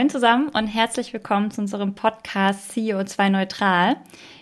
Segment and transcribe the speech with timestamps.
[0.00, 3.96] Moin zusammen und herzlich willkommen zu unserem Podcast CEO2 Neutral.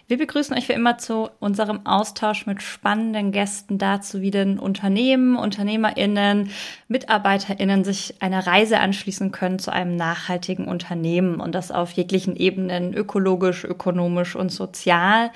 [0.07, 5.35] Wir begrüßen euch wie immer zu unserem Austausch mit spannenden Gästen dazu, wie denn Unternehmen,
[5.35, 6.51] UnternehmerInnen,
[6.87, 12.95] MitarbeiterInnen sich einer Reise anschließen können zu einem nachhaltigen Unternehmen und das auf jeglichen Ebenen,
[12.95, 15.33] ökologisch, ökonomisch und sozial.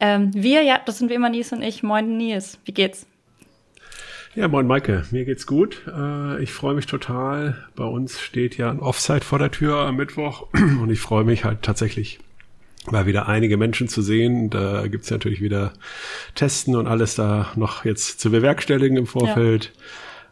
[0.00, 1.82] Ähm, wir, ja, das sind wie immer Nies und ich.
[1.82, 3.06] Moin Nies, wie geht's?
[4.36, 5.80] Ja, moin Maike, mir geht's gut.
[5.86, 7.56] Äh, ich freue mich total.
[7.74, 11.46] Bei uns steht ja ein Offside vor der Tür am Mittwoch und ich freue mich
[11.46, 12.18] halt tatsächlich
[12.90, 14.50] mal wieder einige Menschen zu sehen.
[14.50, 15.72] Da gibt's natürlich wieder
[16.34, 19.72] Testen und alles da noch jetzt zu bewerkstelligen im Vorfeld.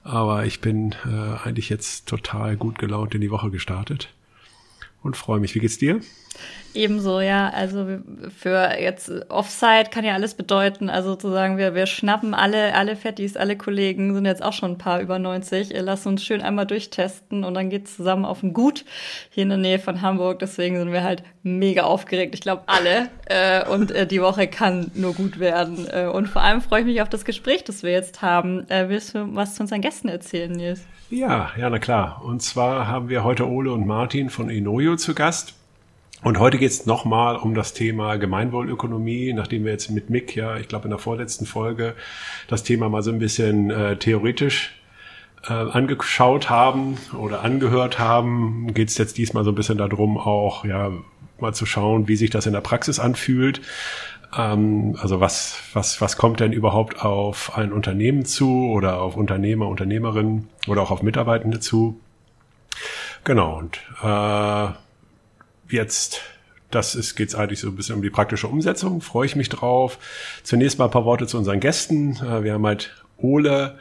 [0.05, 0.11] Ja.
[0.13, 4.13] Aber ich bin äh, eigentlich jetzt total gut gelaunt in die Woche gestartet
[5.03, 5.55] und freue mich.
[5.55, 6.01] Wie geht's dir?
[6.75, 7.51] Ebenso, ja.
[7.51, 7.87] Also
[8.37, 10.91] für jetzt Offside kann ja alles bedeuten.
[10.91, 14.79] Also sozusagen, wir, wir schnappen alle, alle Fettis, alle Kollegen, sind jetzt auch schon ein
[14.79, 15.73] paar über 90.
[15.73, 18.85] Lass uns schön einmal durchtesten und dann geht's zusammen auf ein Gut
[19.31, 20.41] hier in der Nähe von Hamburg.
[20.41, 22.35] Deswegen sind wir halt mega aufgeregt.
[22.35, 23.09] Ich glaube, alle.
[23.27, 25.87] Äh, und äh, die Woche kann nur gut werden.
[25.89, 28.69] Äh, und vor allem freue ich mich auf das Gespräch, das wir jetzt haben.
[28.69, 30.85] Äh, willst du was zu unseren Gästen erzählen, Nils?
[31.09, 32.21] Ja, ja, na klar.
[32.25, 35.55] Und zwar haben wir heute Ole und Martin von Enoyo zu Gast.
[36.25, 40.57] Und heute geht es nochmal um das Thema Gemeinwohlökonomie, nachdem wir jetzt mit Mick ja,
[40.57, 41.95] ich glaube in der vorletzten Folge,
[42.49, 44.75] das Thema mal so ein bisschen äh, theoretisch
[45.47, 50.65] äh, angeschaut haben oder angehört haben, geht es jetzt diesmal so ein bisschen darum, auch
[50.65, 50.93] ja
[51.41, 53.61] mal zu schauen, wie sich das in der Praxis anfühlt.
[54.35, 59.69] Ähm, also was, was, was kommt denn überhaupt auf ein Unternehmen zu oder auf Unternehmer,
[59.69, 62.01] Unternehmerinnen oder auch auf Mitarbeitende zu?
[63.25, 64.84] Genau, und äh,
[65.69, 66.21] jetzt,
[66.71, 69.99] das ist, geht's eigentlich so ein bisschen um die praktische Umsetzung, freue ich mich drauf.
[70.43, 72.17] Zunächst mal ein paar Worte zu unseren Gästen.
[72.17, 73.79] Äh, wir haben halt Ole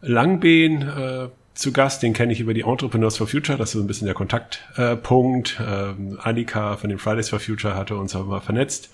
[0.00, 3.80] Langbehn äh, zu Gast, den kenne ich über die Entrepreneurs for Future, das ist so
[3.80, 5.60] ein bisschen der Kontaktpunkt.
[5.60, 8.90] Äh, ähm, Annika von den Fridays for Future hatte uns aber vernetzt.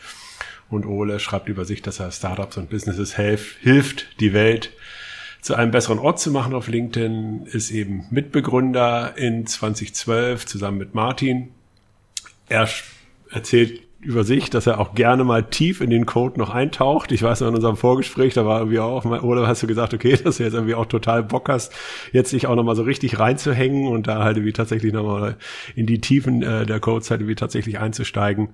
[0.68, 4.70] Und Ole schreibt über sich, dass er Startups und Businesses helf, hilft, die Welt
[5.40, 10.94] zu einem besseren Ort zu machen auf LinkedIn, ist eben Mitbegründer in 2012 zusammen mit
[10.94, 11.54] Martin
[12.48, 12.68] er
[13.30, 17.10] erzählt über sich, dass er auch gerne mal tief in den Code noch eintaucht.
[17.10, 20.16] Ich weiß noch in unserem Vorgespräch, da war irgendwie auch, oder hast du gesagt, okay,
[20.24, 21.72] dass du jetzt irgendwie auch total Bock hast,
[22.12, 25.36] jetzt sich auch nochmal so richtig reinzuhängen und da halt wie tatsächlich nochmal
[25.74, 28.50] in die Tiefen äh, der Codes halt wie tatsächlich einzusteigen.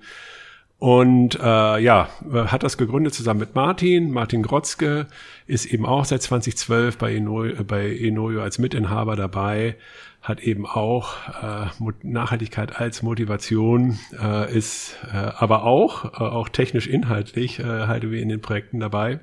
[0.77, 4.11] Und äh, ja, hat das gegründet zusammen mit Martin.
[4.11, 5.07] Martin Grotzke
[5.47, 9.77] ist eben auch seit 2012 bei Enoyo, bei Enoyo als Mitinhaber dabei
[10.25, 11.67] hat eben auch äh,
[12.01, 18.21] Nachhaltigkeit als Motivation, äh, ist äh, aber auch, äh, auch technisch inhaltlich, äh, halte wir
[18.21, 19.19] in den Projekten dabei.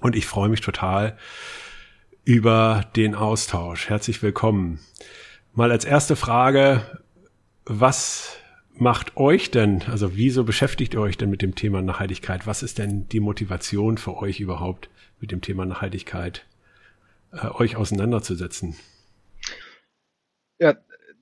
[0.00, 1.18] Und ich freue mich total
[2.24, 3.90] über den Austausch.
[3.90, 4.80] Herzlich willkommen.
[5.52, 6.80] Mal als erste Frage,
[7.66, 8.38] was
[8.74, 12.46] macht euch denn, also wieso beschäftigt ihr euch denn mit dem Thema Nachhaltigkeit?
[12.46, 14.88] Was ist denn die Motivation für euch überhaupt
[15.20, 16.46] mit dem Thema Nachhaltigkeit,
[17.32, 18.76] äh, euch auseinanderzusetzen?
[20.62, 20.74] Ja,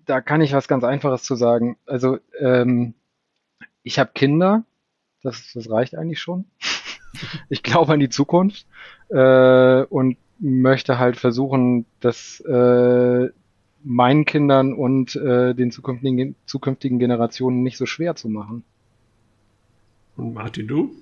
[0.05, 1.79] da kann ich was ganz Einfaches zu sagen.
[1.87, 2.93] Also ähm,
[3.83, 4.65] ich habe Kinder,
[5.23, 6.45] das, das reicht eigentlich schon.
[7.49, 8.67] ich glaube an die Zukunft
[9.09, 13.31] äh, und möchte halt versuchen, das äh,
[13.83, 18.63] meinen Kindern und äh, den zukünftigen, zukünftigen Generationen nicht so schwer zu machen.
[20.19, 20.95] Und Martin, du?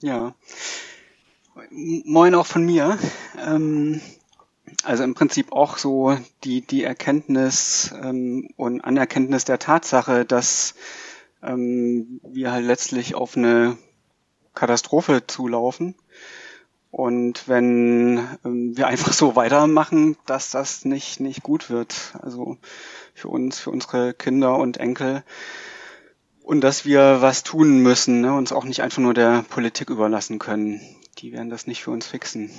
[0.00, 0.34] Ja.
[1.70, 2.98] Moin auch von mir.
[3.46, 4.00] Ähm,
[4.84, 10.74] also im Prinzip auch so die, die Erkenntnis ähm, und Anerkenntnis der Tatsache, dass
[11.42, 13.76] ähm, wir halt letztlich auf eine
[14.54, 15.94] Katastrophe zulaufen.
[16.90, 22.14] Und wenn ähm, wir einfach so weitermachen, dass das nicht, nicht gut wird.
[22.20, 22.58] Also
[23.14, 25.24] für uns, für unsere Kinder und Enkel.
[26.42, 28.34] Und dass wir was tun müssen, ne?
[28.34, 30.80] uns auch nicht einfach nur der Politik überlassen können.
[31.18, 32.50] Die werden das nicht für uns fixen.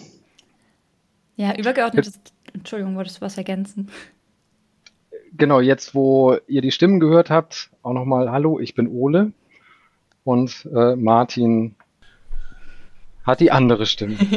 [1.35, 2.19] Ja, übergeordnetes,
[2.53, 3.89] Entschuldigung, wolltest du was ergänzen?
[5.35, 9.31] Genau, jetzt wo ihr die Stimmen gehört habt, auch nochmal Hallo, ich bin Ole
[10.24, 11.75] und äh, Martin
[13.25, 14.18] hat die andere Stimme.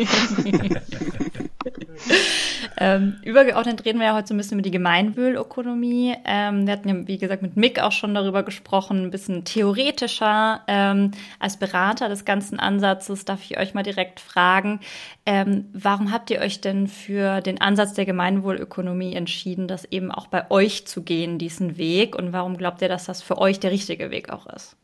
[2.79, 6.15] ähm, übergeordnet reden wir ja heute so ein bisschen über die Gemeinwohlökonomie.
[6.27, 10.63] Ähm, wir hatten ja, wie gesagt, mit Mick auch schon darüber gesprochen, ein bisschen theoretischer.
[10.67, 14.81] Ähm, als Berater des ganzen Ansatzes darf ich euch mal direkt fragen,
[15.25, 20.27] ähm, warum habt ihr euch denn für den Ansatz der Gemeinwohlökonomie entschieden, das eben auch
[20.27, 22.15] bei euch zu gehen, diesen Weg?
[22.15, 24.77] Und warum glaubt ihr, dass das für euch der richtige Weg auch ist?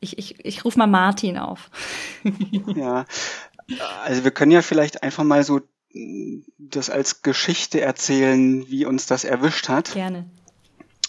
[0.00, 1.70] Ich, ich, ich rufe mal Martin auf.
[2.76, 3.06] ja,
[4.04, 5.60] also wir können ja vielleicht einfach mal so
[6.58, 9.94] das als Geschichte erzählen, wie uns das erwischt hat.
[9.94, 10.30] Gerne.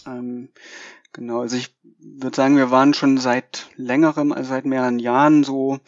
[0.05, 0.49] Ähm,
[1.13, 5.79] genau, also ich würde sagen, wir waren schon seit längerem, also seit mehreren Jahren so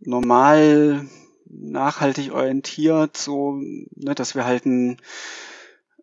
[0.00, 1.06] normal
[1.46, 4.96] nachhaltig orientiert, so, ne, dass wir halt ein,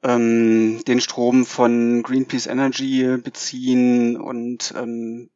[0.04, 5.30] ähm, den Strom von Greenpeace Energy beziehen und ähm,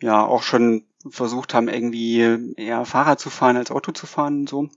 [0.00, 4.48] ja auch schon versucht haben, irgendwie eher Fahrrad zu fahren als Auto zu fahren und
[4.48, 4.68] so.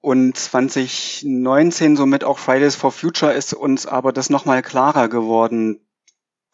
[0.00, 5.80] Und 2019 somit auch Fridays for Future ist uns aber das nochmal klarer geworden,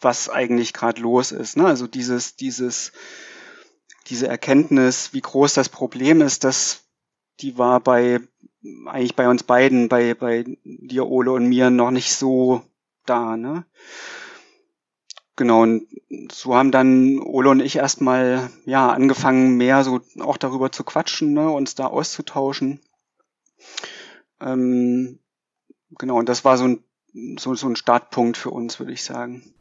[0.00, 1.56] was eigentlich gerade los ist.
[1.56, 1.66] Ne?
[1.66, 2.92] Also dieses, dieses,
[4.06, 6.84] diese Erkenntnis, wie groß das Problem ist, das,
[7.40, 8.20] die war bei
[8.86, 12.62] eigentlich bei uns beiden, bei, bei dir, Ole und mir noch nicht so
[13.06, 13.64] da, ne?
[15.40, 15.86] Genau, und
[16.30, 21.32] so haben dann Ole und ich erstmal ja angefangen, mehr so auch darüber zu quatschen,
[21.32, 22.78] ne, uns da auszutauschen.
[24.38, 25.18] Ähm,
[25.96, 26.84] genau, und das war so ein,
[27.38, 29.54] so, so ein Startpunkt für uns, würde ich sagen.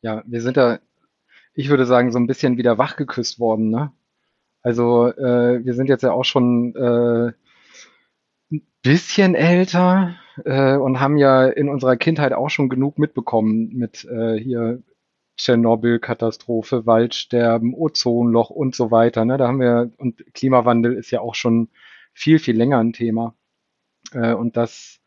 [0.00, 0.78] Ja, wir sind da,
[1.52, 3.92] ich würde sagen, so ein bisschen wieder wachgeküsst worden, ne?
[4.62, 7.32] Also äh, wir sind jetzt ja auch schon äh,
[8.50, 14.04] ein bisschen älter, äh, und haben ja in unserer Kindheit auch schon genug mitbekommen mit
[14.04, 14.82] äh, hier
[15.36, 19.24] Tschernobyl-Katastrophe, Waldsterben, Ozonloch und so weiter.
[19.24, 19.38] Ne?
[19.38, 21.68] Da haben wir, und Klimawandel ist ja auch schon
[22.12, 23.34] viel, viel länger ein Thema.
[24.12, 25.00] Äh, und das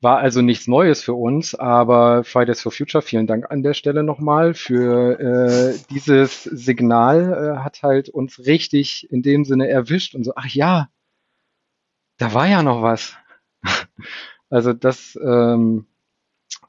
[0.00, 4.02] war also nichts Neues für uns, aber Fridays for Future, vielen Dank an der Stelle
[4.02, 10.24] nochmal für äh, dieses Signal, äh, hat halt uns richtig in dem Sinne erwischt und
[10.24, 10.88] so, ach ja,
[12.18, 13.16] da war ja noch was.
[14.50, 15.86] Also das ähm,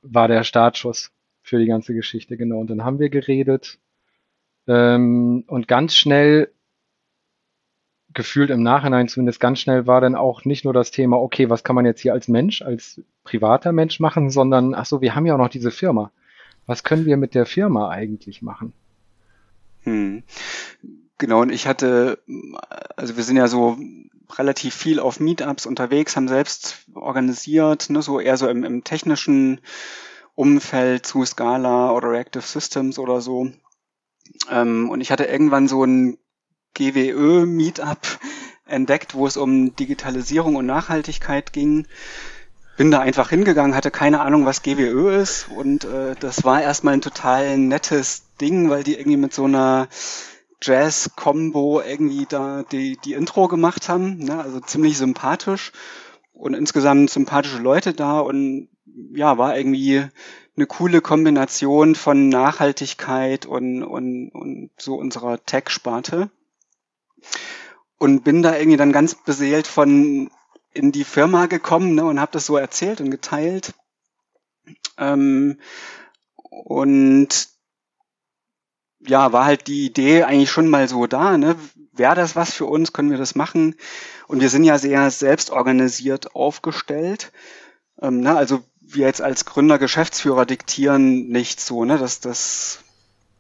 [0.02, 1.12] war der Startschuss
[1.42, 2.60] für die ganze Geschichte, genau.
[2.60, 3.80] Und dann haben wir geredet
[4.68, 6.52] ähm, und ganz schnell,
[8.14, 11.64] gefühlt im Nachhinein zumindest ganz schnell, war dann auch nicht nur das Thema, okay, was
[11.64, 15.26] kann man jetzt hier als Mensch, als privater Mensch machen, sondern, ach so, wir haben
[15.26, 16.12] ja auch noch diese Firma.
[16.66, 18.74] Was können wir mit der Firma eigentlich machen?
[19.84, 20.24] Hm.
[21.18, 22.20] Genau, und ich hatte,
[22.96, 23.78] also wir sind ja so
[24.38, 29.62] relativ viel auf Meetups unterwegs, haben selbst organisiert, ne, so eher so im, im technischen
[30.36, 33.52] Umfeld zu Scala oder Reactive Systems oder so.
[34.50, 36.18] Ähm, und ich hatte irgendwann so ein
[36.74, 38.20] GWÖ-Meetup
[38.66, 41.88] entdeckt, wo es um Digitalisierung und Nachhaltigkeit ging.
[42.78, 46.96] Bin da einfach hingegangen, hatte keine Ahnung, was GWÖ ist und äh, das war erstmal
[46.96, 49.88] ein total nettes Ding, weil die irgendwie mit so einer
[50.62, 54.18] Jazz-Combo irgendwie da die, die Intro gemacht haben.
[54.18, 54.42] Ne?
[54.42, 55.72] Also ziemlich sympathisch
[56.34, 58.70] und insgesamt sympathische Leute da und
[59.14, 60.06] ja, war irgendwie
[60.56, 66.30] eine coole Kombination von Nachhaltigkeit und, und, und so unserer Tech-Sparte.
[67.98, 70.30] Und bin da irgendwie dann ganz beseelt von
[70.74, 73.74] in die Firma gekommen ne, und habe das so erzählt und geteilt.
[74.98, 75.60] Ähm,
[76.50, 77.50] und
[79.08, 81.56] ja, war halt die Idee eigentlich schon mal so da, ne?
[81.94, 82.94] Wäre das was für uns?
[82.94, 83.76] Können wir das machen?
[84.28, 87.32] Und wir sind ja sehr selbstorganisiert aufgestellt.
[88.02, 88.36] Ähm, ne?
[88.36, 91.98] Also wir jetzt als Gründer, Geschäftsführer diktieren nicht so, ne?
[91.98, 92.80] Das, das,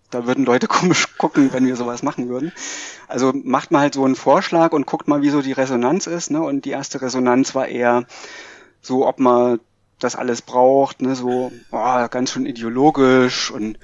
[0.10, 2.52] da würden Leute komisch gucken, wenn wir sowas machen würden.
[3.08, 6.32] Also macht mal halt so einen Vorschlag und guckt mal, wie so die Resonanz ist,
[6.32, 6.42] ne?
[6.42, 8.06] Und die erste Resonanz war eher
[8.82, 9.60] so, ob man
[10.00, 11.16] das alles braucht, ne?
[11.16, 13.80] So, oh, ganz schön ideologisch und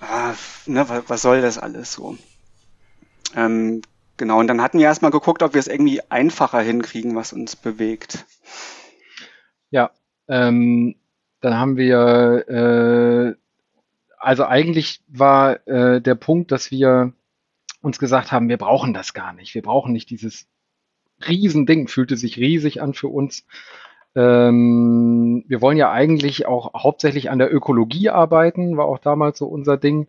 [0.00, 0.34] ah,
[0.66, 2.16] ne, was, soll das alles so?
[3.34, 3.82] Ähm,
[4.16, 7.56] genau, und dann hatten wir erstmal geguckt, ob wir es irgendwie einfacher hinkriegen, was uns
[7.56, 8.24] bewegt.
[9.70, 9.90] Ja,
[10.28, 10.96] ähm,
[11.40, 13.34] dann haben wir, äh,
[14.18, 17.12] also eigentlich war äh, der Punkt, dass wir
[17.82, 19.54] uns gesagt haben, wir brauchen das gar nicht.
[19.54, 20.46] Wir brauchen nicht dieses
[21.26, 23.46] Riesending, fühlte sich riesig an für uns.
[24.14, 29.46] Ähm, wir wollen ja eigentlich auch hauptsächlich an der Ökologie arbeiten, war auch damals so
[29.46, 30.08] unser Ding.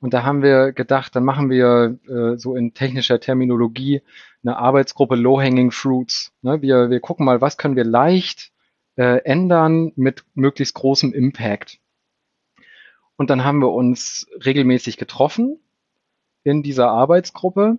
[0.00, 4.02] Und da haben wir gedacht, dann machen wir äh, so in technischer Terminologie
[4.44, 6.32] eine Arbeitsgruppe Low-Hanging Fruits.
[6.42, 6.62] Ne?
[6.62, 8.52] Wir, wir gucken mal, was können wir leicht
[8.96, 11.78] äh, ändern mit möglichst großem Impact.
[13.16, 15.58] Und dann haben wir uns regelmäßig getroffen
[16.44, 17.78] in dieser Arbeitsgruppe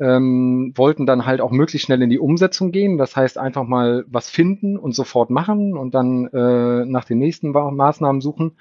[0.00, 2.98] ähm, wollten dann halt auch möglichst schnell in die Umsetzung gehen.
[2.98, 7.50] Das heißt, einfach mal was finden und sofort machen und dann äh, nach den nächsten
[7.50, 8.56] Maßnahmen suchen.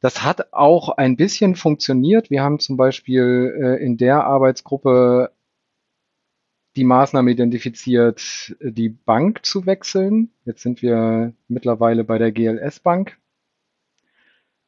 [0.00, 2.30] Das hat auch ein bisschen funktioniert.
[2.30, 5.32] Wir haben zum Beispiel äh, in der Arbeitsgruppe
[6.76, 10.30] die Maßnahme identifiziert, die Bank zu wechseln.
[10.44, 13.18] Jetzt sind wir mittlerweile bei der GLS Bank.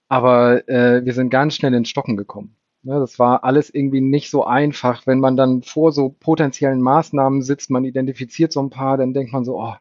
[0.09, 2.57] Aber äh, wir sind ganz schnell ins Stocken gekommen.
[2.85, 5.07] Ne, das war alles irgendwie nicht so einfach.
[5.07, 9.33] Wenn man dann vor so potenziellen Maßnahmen sitzt, man identifiziert so ein paar, dann denkt
[9.33, 9.75] man so, oh,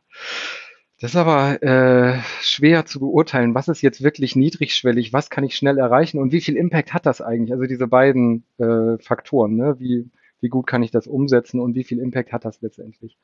[0.99, 3.55] das ist aber äh, schwer zu beurteilen.
[3.55, 5.13] Was ist jetzt wirklich niedrigschwellig?
[5.13, 6.19] Was kann ich schnell erreichen?
[6.19, 7.51] Und wie viel Impact hat das eigentlich?
[7.53, 9.77] Also diese beiden äh, Faktoren, ne?
[9.79, 10.07] wie,
[10.41, 13.17] wie gut kann ich das umsetzen und wie viel Impact hat das letztendlich?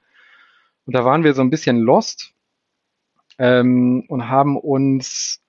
[0.88, 2.34] Und da waren wir so ein bisschen lost
[3.38, 5.44] ähm, und haben uns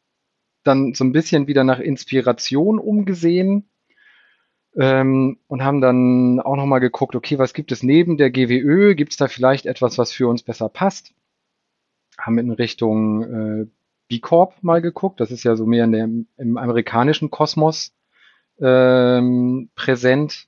[0.65, 3.71] dann so ein bisschen wieder nach Inspiration umgesehen
[4.79, 8.95] ähm, und haben dann auch nochmal geguckt, okay, was gibt es neben der GWÖ?
[8.95, 11.13] Gibt es da vielleicht etwas, was für uns besser passt?
[12.17, 13.67] Haben in Richtung äh,
[14.07, 15.21] B Corp mal geguckt.
[15.21, 17.93] Das ist ja so mehr in der, im amerikanischen Kosmos
[18.61, 20.47] ähm, präsent.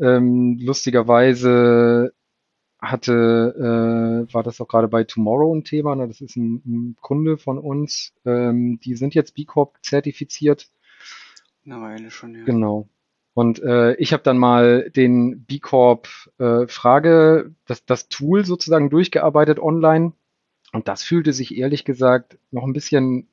[0.00, 2.12] Ähm, lustigerweise
[2.80, 5.94] hatte, äh, war das auch gerade bei Tomorrow ein Thema.
[5.94, 6.08] Ne?
[6.08, 8.12] Das ist ein, ein Kunde von uns.
[8.24, 10.68] Ähm, die sind jetzt B Corp zertifiziert.
[11.64, 12.44] Eine Weile schon, ja.
[12.44, 12.88] Genau.
[13.38, 16.08] Und äh, ich habe dann mal den B Corp
[16.40, 20.10] äh, Frage, das, das Tool sozusagen durchgearbeitet online.
[20.72, 23.28] Und das fühlte sich ehrlich gesagt noch ein bisschen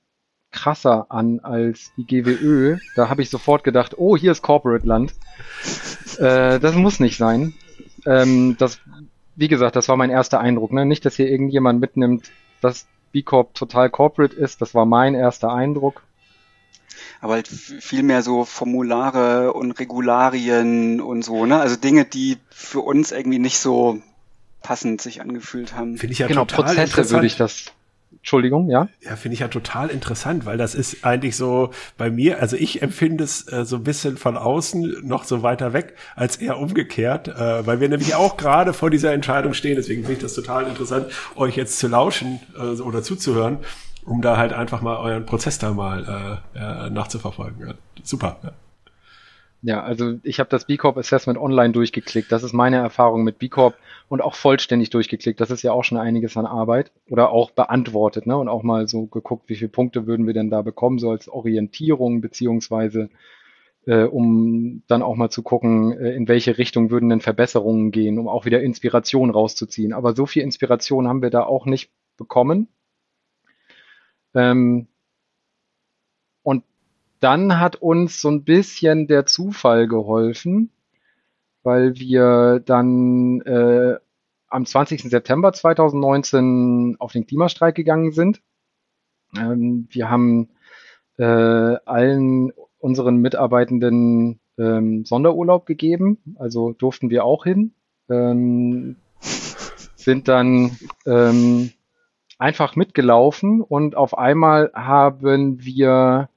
[0.52, 2.78] krasser an als die GWÖ.
[2.96, 5.16] Da habe ich sofort gedacht, oh, hier ist Corporate Land.
[6.20, 7.56] Äh, das muss nicht sein.
[8.06, 8.80] Ähm, das,
[9.36, 10.72] wie gesagt, das war mein erster Eindruck.
[10.72, 10.86] Ne?
[10.86, 12.30] Nicht, dass hier irgendjemand mitnimmt,
[12.62, 14.62] dass B Corp total corporate ist.
[14.62, 16.04] Das war mein erster Eindruck
[17.26, 21.60] aber halt viel mehr so Formulare und Regularien und so, ne?
[21.60, 24.00] Also Dinge, die für uns irgendwie nicht so
[24.62, 25.98] passend sich angefühlt haben.
[25.98, 27.72] Finde ich ja genau, total Prozesse würde ich das
[28.12, 28.90] Entschuldigung, ja?
[29.02, 32.84] Ja, finde ich ja total interessant, weil das ist eigentlich so bei mir, also ich
[32.84, 37.28] empfinde es äh, so ein bisschen von außen noch so weiter weg als eher umgekehrt,
[37.28, 39.76] äh, weil wir nämlich auch gerade vor dieser Entscheidung stehen.
[39.76, 43.58] Deswegen finde ich das total interessant, euch jetzt zu lauschen äh, oder zuzuhören,
[44.06, 47.68] um da halt einfach mal euren Prozess da mal äh, nachzuverfolgen.
[47.68, 48.38] Ja, super.
[48.44, 48.52] Ja.
[49.66, 52.32] Ja, also ich habe das B Corp Assessment online durchgeklickt.
[52.32, 53.74] Das ist meine Erfahrung mit B Corp
[54.10, 55.42] und auch vollständig durchgeklickt.
[55.42, 58.38] Das ist ja auch schon einiges an Arbeit oder auch beantwortet, ne?
[58.38, 61.28] Und auch mal so geguckt, wie viele Punkte würden wir denn da bekommen, so als
[61.28, 63.10] Orientierung beziehungsweise
[63.88, 68.20] äh, um dann auch mal zu gucken, äh, in welche Richtung würden denn Verbesserungen gehen,
[68.20, 69.94] um auch wieder Inspiration rauszuziehen.
[69.94, 72.68] Aber so viel Inspiration haben wir da auch nicht bekommen.
[74.36, 74.88] Ähm,
[76.44, 76.64] und
[77.20, 80.70] dann hat uns so ein bisschen der Zufall geholfen,
[81.64, 83.96] weil wir dann äh,
[84.48, 85.04] am 20.
[85.04, 88.42] September 2019 auf den Klimastreik gegangen sind.
[89.38, 90.50] Ähm, wir haben
[91.18, 97.74] äh, allen unseren Mitarbeitenden ähm, Sonderurlaub gegeben, also durften wir auch hin.
[98.10, 98.98] Ähm,
[99.96, 100.78] sind dann
[101.08, 101.72] ähm,
[102.38, 106.30] einfach mitgelaufen und auf einmal haben wir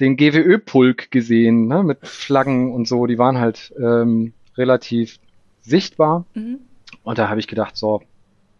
[0.00, 3.06] den GWÖ-Pulk gesehen, ne, mit Flaggen und so.
[3.06, 5.18] Die waren halt ähm, relativ
[5.60, 6.24] sichtbar.
[6.34, 6.60] Mhm.
[7.04, 8.02] Und da habe ich gedacht, so,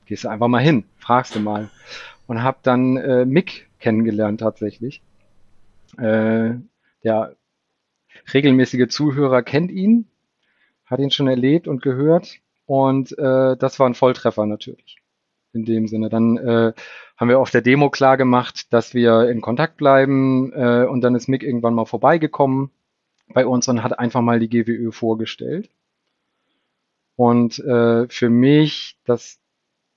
[0.06, 1.68] gehst du einfach mal hin, fragst du mal.
[2.26, 5.02] Und habe dann äh, Mick kennengelernt tatsächlich.
[5.98, 6.54] Äh,
[7.02, 7.36] der
[8.32, 10.06] regelmäßige Zuhörer kennt ihn,
[10.86, 12.36] hat ihn schon erlebt und gehört.
[12.66, 15.01] Und äh, das war ein Volltreffer natürlich
[15.52, 16.08] in dem Sinne.
[16.08, 16.72] Dann äh,
[17.16, 21.14] haben wir auf der Demo klar gemacht, dass wir in Kontakt bleiben äh, und dann
[21.14, 22.70] ist Mick irgendwann mal vorbeigekommen
[23.28, 25.70] bei uns und hat einfach mal die GWÖ vorgestellt.
[27.16, 29.38] Und äh, für mich das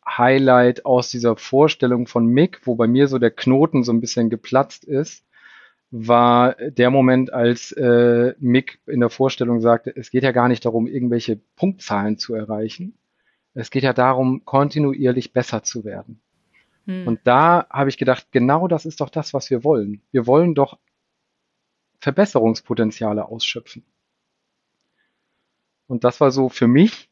[0.07, 4.29] Highlight aus dieser Vorstellung von Mick, wo bei mir so der Knoten so ein bisschen
[4.29, 5.25] geplatzt ist,
[5.91, 10.65] war der Moment, als äh, Mick in der Vorstellung sagte, es geht ja gar nicht
[10.65, 12.97] darum, irgendwelche Punktzahlen zu erreichen,
[13.55, 16.19] es geht ja darum, kontinuierlich besser zu werden.
[16.85, 17.07] Hm.
[17.07, 20.01] Und da habe ich gedacht, genau das ist doch das, was wir wollen.
[20.11, 20.77] Wir wollen doch
[21.99, 23.83] Verbesserungspotenziale ausschöpfen.
[25.87, 27.09] Und das war so für mich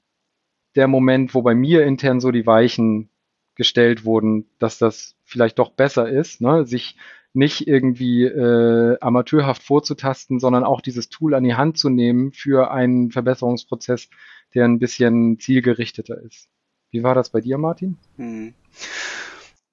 [0.76, 3.10] der Moment, wo bei mir intern so die Weichen
[3.56, 6.66] gestellt wurden, dass das vielleicht doch besser ist, ne?
[6.66, 6.98] sich
[7.34, 12.72] nicht irgendwie äh, amateurhaft vorzutasten, sondern auch dieses Tool an die Hand zu nehmen für
[12.72, 14.10] einen Verbesserungsprozess,
[14.54, 16.50] der ein bisschen zielgerichteter ist.
[16.92, 17.98] Wie war das bei dir, Martin?
[18.18, 18.54] Hm.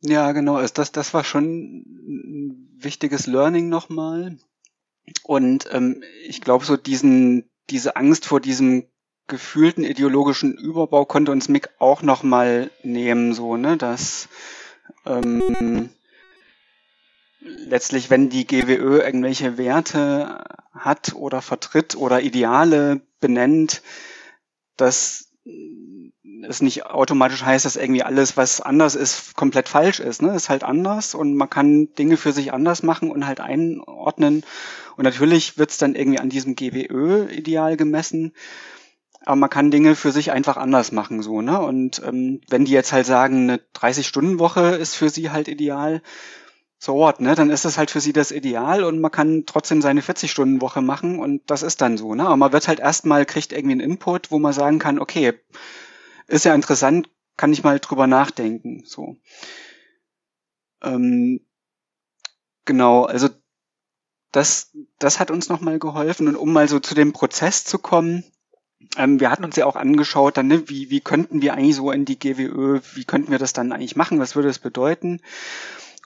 [0.03, 0.57] Ja, genau.
[0.57, 4.39] Also das, das war schon ein wichtiges Learning nochmal.
[5.25, 8.85] Und ähm, ich glaube, so diesen, diese Angst vor diesem
[9.27, 14.29] gefühlten ideologischen Überbau konnte uns Mick auch nochmal nehmen, so, ne, dass
[15.07, 15.91] ähm,
[17.41, 23.83] letztlich, wenn die GWÖ irgendwelche Werte hat oder vertritt oder Ideale benennt,
[24.81, 25.31] dass
[26.49, 30.23] es nicht automatisch heißt, dass irgendwie alles, was anders ist, komplett falsch ist.
[30.23, 30.35] Ne?
[30.35, 34.45] Ist halt anders und man kann Dinge für sich anders machen und halt einordnen.
[34.97, 38.33] Und natürlich wird es dann irgendwie an diesem GWÖ-Ideal gemessen.
[39.25, 41.61] Aber man kann Dinge für sich einfach anders machen, so, ne?
[41.61, 46.01] Und ähm, wenn die jetzt halt sagen, eine 30-Stunden-Woche ist für sie halt ideal,
[46.83, 47.35] so what, ne?
[47.35, 51.19] Dann ist das halt für sie das Ideal und man kann trotzdem seine 40-Stunden-Woche machen
[51.19, 52.25] und das ist dann so, ne?
[52.25, 55.35] Aber man wird halt erstmal, kriegt irgendwie einen Input, wo man sagen kann, okay,
[56.27, 59.19] ist ja interessant, kann ich mal drüber nachdenken, so.
[60.83, 61.41] Ähm,
[62.65, 63.29] genau, also
[64.33, 68.25] das, das hat uns nochmal geholfen und um mal so zu dem Prozess zu kommen,
[68.97, 71.91] ähm, wir hatten uns ja auch angeschaut, dann, ne, wie, wie könnten wir eigentlich so
[71.91, 75.21] in die GWÖ, wie könnten wir das dann eigentlich machen, was würde das bedeuten?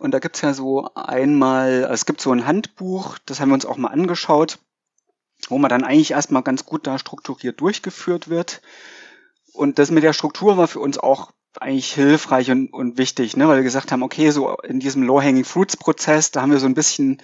[0.00, 3.66] Und da gibt's ja so einmal, es gibt so ein Handbuch, das haben wir uns
[3.66, 4.58] auch mal angeschaut,
[5.48, 8.60] wo man dann eigentlich erstmal ganz gut da strukturiert durchgeführt wird.
[9.52, 13.46] Und das mit der Struktur war für uns auch eigentlich hilfreich und, und wichtig, ne?
[13.46, 16.66] weil wir gesagt haben, okay, so in diesem Low-Hanging Fruits Prozess, da haben wir so
[16.66, 17.22] ein bisschen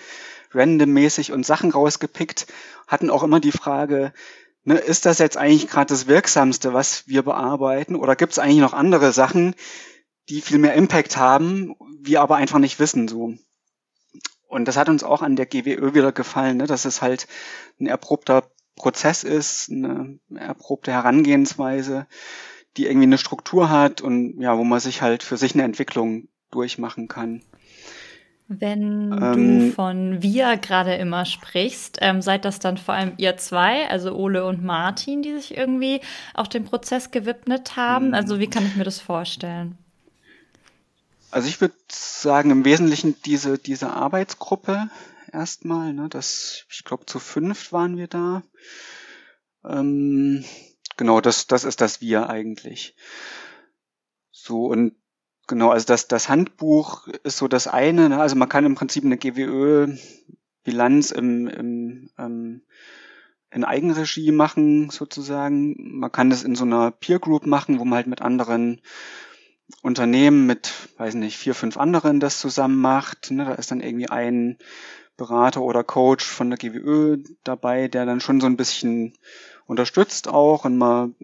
[0.53, 2.47] randommäßig und Sachen rausgepickt,
[2.87, 4.13] hatten auch immer die Frage,
[4.65, 8.59] ne, ist das jetzt eigentlich gerade das Wirksamste, was wir bearbeiten, oder gibt es eigentlich
[8.59, 9.55] noch andere Sachen,
[10.31, 13.35] die viel mehr Impact haben, wir aber einfach nicht wissen so.
[14.47, 17.27] Und das hat uns auch an der GWÖ wieder gefallen, ne, dass es halt
[17.81, 18.45] ein erprobter
[18.77, 22.07] Prozess ist, eine erprobte Herangehensweise,
[22.77, 26.29] die irgendwie eine Struktur hat und ja, wo man sich halt für sich eine Entwicklung
[26.51, 27.43] durchmachen kann.
[28.49, 33.37] Wenn ähm, du von wir gerade immer sprichst, ähm, seid das dann vor allem ihr
[33.37, 36.01] zwei, also Ole und Martin, die sich irgendwie
[36.35, 38.09] auch dem Prozess gewidmet haben?
[38.09, 38.15] Mhm.
[38.15, 39.79] Also wie kann ich mir das vorstellen?
[41.31, 44.91] Also ich würde sagen, im Wesentlichen diese, diese Arbeitsgruppe
[45.33, 48.43] erstmal, ne, das, ich glaube, zu fünft waren wir da.
[49.65, 50.45] Ähm,
[50.97, 52.97] genau, das, das ist das Wir eigentlich.
[54.33, 54.95] So, und
[55.47, 59.05] genau, also das, das Handbuch ist so das eine, ne, also man kann im Prinzip
[59.05, 62.63] eine GWÖ-Bilanz im, im, ähm,
[63.53, 65.77] in Eigenregie machen, sozusagen.
[65.99, 68.81] Man kann das in so einer Peer Group machen, wo man halt mit anderen
[69.83, 73.31] Unternehmen mit, weiß nicht, vier, fünf anderen das zusammen macht.
[73.31, 73.45] Ne?
[73.45, 74.59] Da ist dann irgendwie ein
[75.17, 79.15] Berater oder Coach von der GWÖ dabei, der dann schon so ein bisschen
[79.67, 81.15] unterstützt auch und man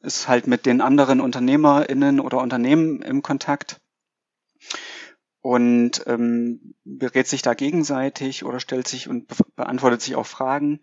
[0.00, 3.80] ist halt mit den anderen UnternehmerInnen oder Unternehmen im Kontakt
[5.40, 10.80] und ähm, berät sich da gegenseitig oder stellt sich und be beantwortet sich auch Fragen.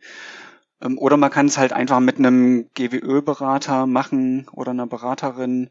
[0.82, 5.70] Ähm, oder man kann es halt einfach mit einem GWÖ-Berater machen oder einer Beraterin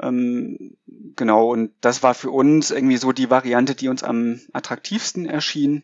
[0.00, 0.76] ähm,
[1.16, 5.82] genau, und das war für uns irgendwie so die Variante, die uns am attraktivsten erschien.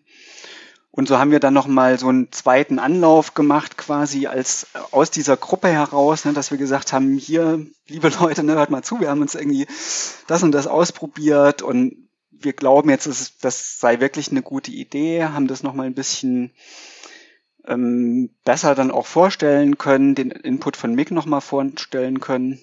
[0.90, 5.38] Und so haben wir dann nochmal so einen zweiten Anlauf gemacht, quasi als aus dieser
[5.38, 9.08] Gruppe heraus, ne, dass wir gesagt haben, hier, liebe Leute, ne, hört mal zu, wir
[9.08, 9.66] haben uns irgendwie
[10.26, 13.06] das und das ausprobiert und wir glauben jetzt,
[13.40, 16.50] das sei wirklich eine gute Idee, haben das nochmal ein bisschen
[17.66, 22.60] ähm, besser dann auch vorstellen können, den Input von Mick nochmal vorstellen können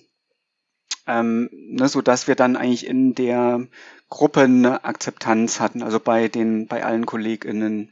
[1.10, 3.68] ähm, ne, so dass wir dann eigentlich in der
[4.10, 7.90] Gruppe eine Akzeptanz hatten, also bei den, bei allen KollegInnen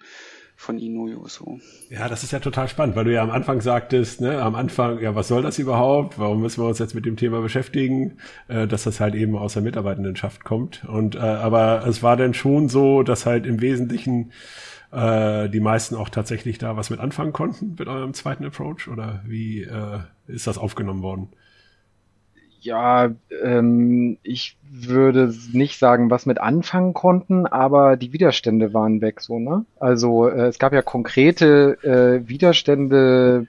[0.59, 1.59] von Inuyo so.
[1.89, 4.99] Ja, das ist ja total spannend, weil du ja am Anfang sagtest, ne, am Anfang,
[4.99, 6.17] ja, was soll das überhaupt?
[6.17, 8.17] Warum müssen wir uns jetzt mit dem Thema beschäftigen?
[8.47, 10.83] Äh, dass das halt eben aus der Mitarbeitendenschaft kommt.
[10.85, 14.31] Und äh, aber es war dann schon so, dass halt im Wesentlichen
[14.91, 19.21] äh, die meisten auch tatsächlich da was mit anfangen konnten mit eurem zweiten Approach oder
[19.27, 21.29] wie äh, ist das aufgenommen worden?
[22.67, 23.11] Ja,
[23.45, 29.39] ähm, ich würde nicht sagen, was mit anfangen konnten, aber die Widerstände waren weg, so,
[29.39, 29.63] ne?
[29.79, 33.47] Also äh, es gab ja konkrete äh, Widerstände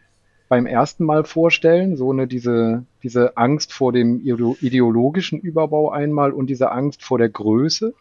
[0.48, 6.46] beim ersten Mal vorstellen, so ne, diese, diese Angst vor dem ideologischen Überbau einmal und
[6.48, 7.94] diese Angst vor der Größe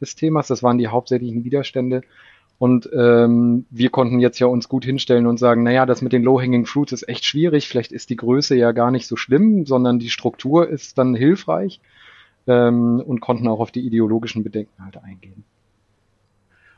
[0.00, 2.00] des Themas, das waren die hauptsächlichen Widerstände.
[2.58, 6.22] Und ähm, wir konnten jetzt ja uns gut hinstellen und sagen, naja, das mit den
[6.22, 9.98] Low-Hanging Fruits ist echt schwierig, vielleicht ist die Größe ja gar nicht so schlimm, sondern
[9.98, 11.80] die Struktur ist dann hilfreich
[12.46, 15.44] ähm, und konnten auch auf die ideologischen Bedenken halt eingehen.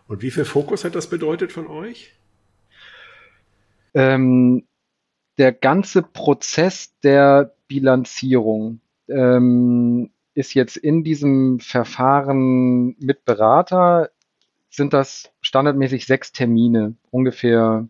[0.08, 2.12] Und wie viel Fokus hat das bedeutet von euch?
[3.94, 4.64] Ähm,
[5.36, 14.10] der ganze Prozess der Bilanzierung ähm, ist jetzt in diesem Verfahren mit Berater
[14.70, 17.88] sind das standardmäßig sechs Termine, ungefähr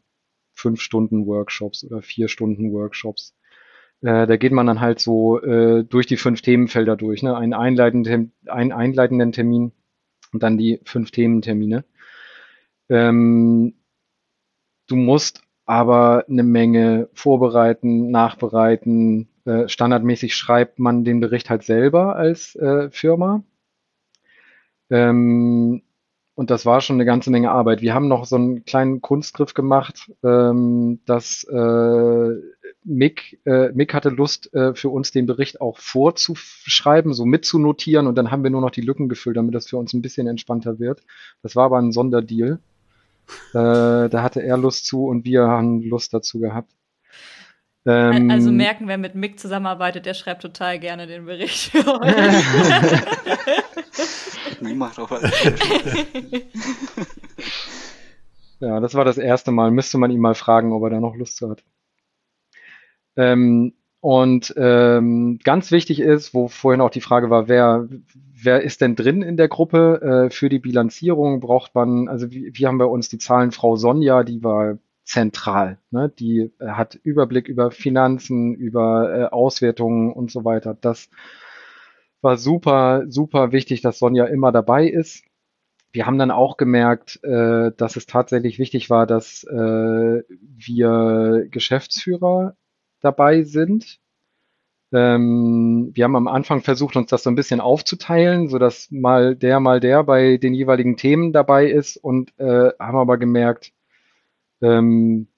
[0.54, 3.34] fünf Stunden Workshops oder vier Stunden Workshops.
[4.00, 7.36] Äh, da geht man dann halt so äh, durch die fünf Themenfelder durch, ne?
[7.36, 9.72] einen, einleitenden, einen einleitenden Termin
[10.32, 11.84] und dann die fünf Thementermine.
[12.88, 13.74] Ähm,
[14.86, 22.16] du musst aber eine Menge vorbereiten, nachbereiten, äh, standardmäßig schreibt man den Bericht halt selber
[22.16, 23.42] als äh, Firma.
[24.90, 25.82] Ähm,
[26.38, 27.80] und das war schon eine ganze Menge Arbeit.
[27.80, 32.30] Wir haben noch so einen kleinen Kunstgriff gemacht, ähm, dass äh,
[32.84, 38.14] Mick, äh, Mick hatte Lust, äh, für uns den Bericht auch vorzuschreiben, so mitzunotieren und
[38.14, 40.78] dann haben wir nur noch die Lücken gefüllt, damit das für uns ein bisschen entspannter
[40.78, 41.02] wird.
[41.42, 42.60] Das war aber ein Sonderdeal.
[43.50, 46.70] Äh, da hatte er Lust zu und wir haben Lust dazu gehabt.
[47.84, 52.14] Ähm, also merken, wer mit Mick zusammenarbeitet, der schreibt total gerne den Bericht für euch.
[54.60, 55.22] Nie macht auch was.
[58.60, 59.70] ja, das war das erste Mal.
[59.70, 61.64] Müsste man ihn mal fragen, ob er da noch Lust zu hat.
[63.16, 67.88] Ähm, und ähm, ganz wichtig ist, wo vorhin auch die Frage war, wer,
[68.32, 70.28] wer ist denn drin in der Gruppe?
[70.28, 73.76] Äh, für die Bilanzierung braucht man, also wie, wie haben wir uns die Zahlen Frau
[73.76, 75.78] Sonja, die war zentral.
[75.90, 76.12] Ne?
[76.16, 80.76] Die äh, hat Überblick über Finanzen, über äh, Auswertungen und so weiter.
[80.80, 81.08] Das
[82.20, 85.24] war super, super wichtig, dass Sonja immer dabei ist.
[85.92, 92.56] Wir haben dann auch gemerkt, äh, dass es tatsächlich wichtig war, dass äh, wir Geschäftsführer
[93.00, 94.00] dabei sind.
[94.92, 99.36] Ähm, wir haben am Anfang versucht, uns das so ein bisschen aufzuteilen, so dass mal
[99.36, 103.72] der, mal der bei den jeweiligen Themen dabei ist und äh, haben aber gemerkt,
[104.62, 105.28] ähm,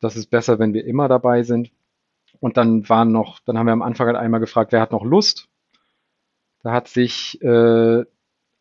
[0.00, 1.70] das ist besser, wenn wir immer dabei sind.
[2.40, 5.04] Und dann waren noch, dann haben wir am Anfang halt einmal gefragt, wer hat noch
[5.04, 5.48] Lust?
[6.64, 8.04] Da hat sich äh,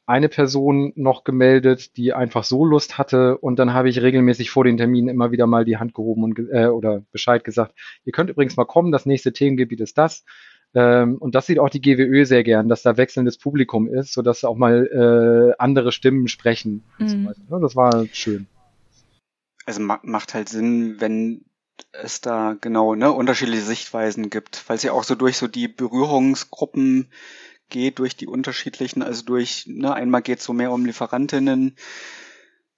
[0.06, 4.66] eine Person noch gemeldet, die einfach so Lust hatte und dann habe ich regelmäßig vor
[4.66, 7.74] den Terminen immer wieder mal die Hand gehoben und äh, oder Bescheid gesagt.
[8.04, 10.26] Ihr könnt übrigens mal kommen, das nächste Themengebiet ist das.
[10.76, 14.44] Ähm, und das sieht auch die GWÖ sehr gern, dass da wechselndes Publikum ist, sodass
[14.44, 16.84] auch mal äh, andere Stimmen sprechen.
[16.98, 17.34] Mhm.
[17.50, 18.48] So das war schön.
[19.66, 21.46] Also ma macht halt Sinn, wenn
[21.94, 25.68] es da genau ne, unterschiedliche Sichtweisen gibt, weil es ja auch so durch so die
[25.68, 27.08] Berührungsgruppen
[27.74, 31.76] geht durch die unterschiedlichen, also durch, ne, einmal geht es so mehr um Lieferantinnen,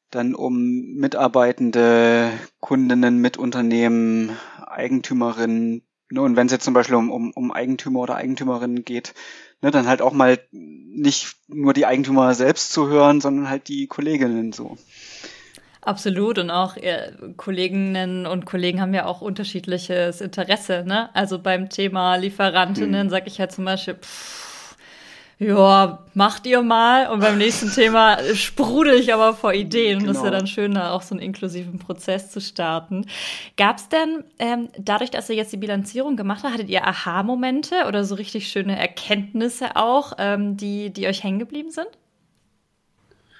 [0.09, 2.31] dann um Mitarbeitende,
[2.61, 4.31] Kundinnen, Mitunternehmen,
[4.65, 9.13] Eigentümerinnen, ne, und wenn es jetzt zum Beispiel um, um, um Eigentümer oder Eigentümerinnen geht,
[9.61, 13.87] ne, dann halt auch mal nicht nur die Eigentümer selbst zu hören, sondern halt die
[13.87, 14.77] Kolleginnen so.
[15.81, 20.83] Absolut und auch äh, Kolleginnen und Kollegen haben ja auch unterschiedliches Interesse.
[20.87, 21.13] Ne?
[21.13, 23.09] Also beim Thema Lieferantinnen hm.
[23.09, 24.54] sage ich halt zum Beispiel, pff,
[25.37, 27.09] ja, macht ihr mal.
[27.09, 29.99] Und beim nächsten Thema sprudel ich aber vor Ideen.
[29.99, 30.01] Genau.
[30.01, 30.39] Und das ist ja genau.
[30.39, 33.05] dann schön, da auch so einen inklusiven Prozess zu starten.
[33.57, 37.85] Gab es denn, ähm, dadurch, dass ihr jetzt die Bilanzierung gemacht habt, hattet ihr Aha-Momente
[37.87, 41.89] oder so richtig schöne Erkenntnisse auch, ähm, die, die euch hängen geblieben sind?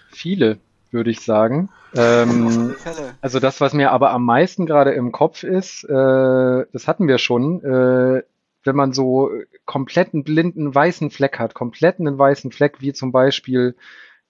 [0.10, 0.58] Viele,
[0.92, 1.70] würde ich sagen.
[1.96, 2.76] Ähm,
[3.22, 7.20] also das, was mir aber am meisten gerade im Kopf ist, äh, das hatten wir
[7.20, 8.24] schon, äh,
[8.66, 9.30] wenn man so
[9.66, 13.76] kompletten blinden weißen Fleck hat, kompletten weißen Fleck, wie zum Beispiel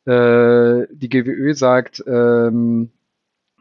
[0.06, 2.92] äh, die GWÖ sagt, ähm,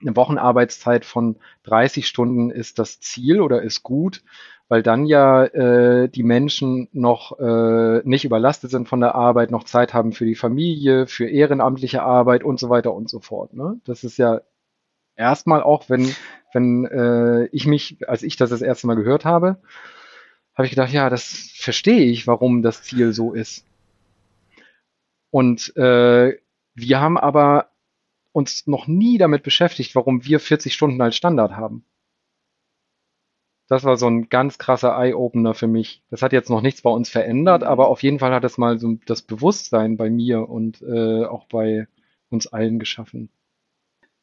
[0.02, 4.22] eine Wochenarbeitszeit von 30 Stunden ist das Ziel oder ist gut,
[4.68, 9.64] weil dann ja äh, die Menschen noch äh, nicht überlastet sind von der Arbeit, noch
[9.64, 13.54] Zeit haben für die Familie, für ehrenamtliche Arbeit und so weiter und so fort.
[13.54, 13.80] Ne?
[13.84, 14.40] Das ist ja
[15.16, 16.14] erstmal auch, wenn,
[16.52, 19.58] wenn äh, ich mich, als ich das das erste Mal gehört habe,
[20.54, 23.64] habe ich gedacht, ja, das verstehe ich, warum das Ziel so ist.
[25.30, 26.38] Und äh,
[26.74, 27.70] wir haben aber
[28.32, 31.84] uns noch nie damit beschäftigt, warum wir 40 Stunden als Standard haben.
[33.66, 36.02] Das war so ein ganz krasser Eye-Opener für mich.
[36.10, 37.68] Das hat jetzt noch nichts bei uns verändert, mhm.
[37.68, 41.46] aber auf jeden Fall hat es mal so das Bewusstsein bei mir und äh, auch
[41.46, 41.88] bei
[42.28, 43.30] uns allen geschaffen.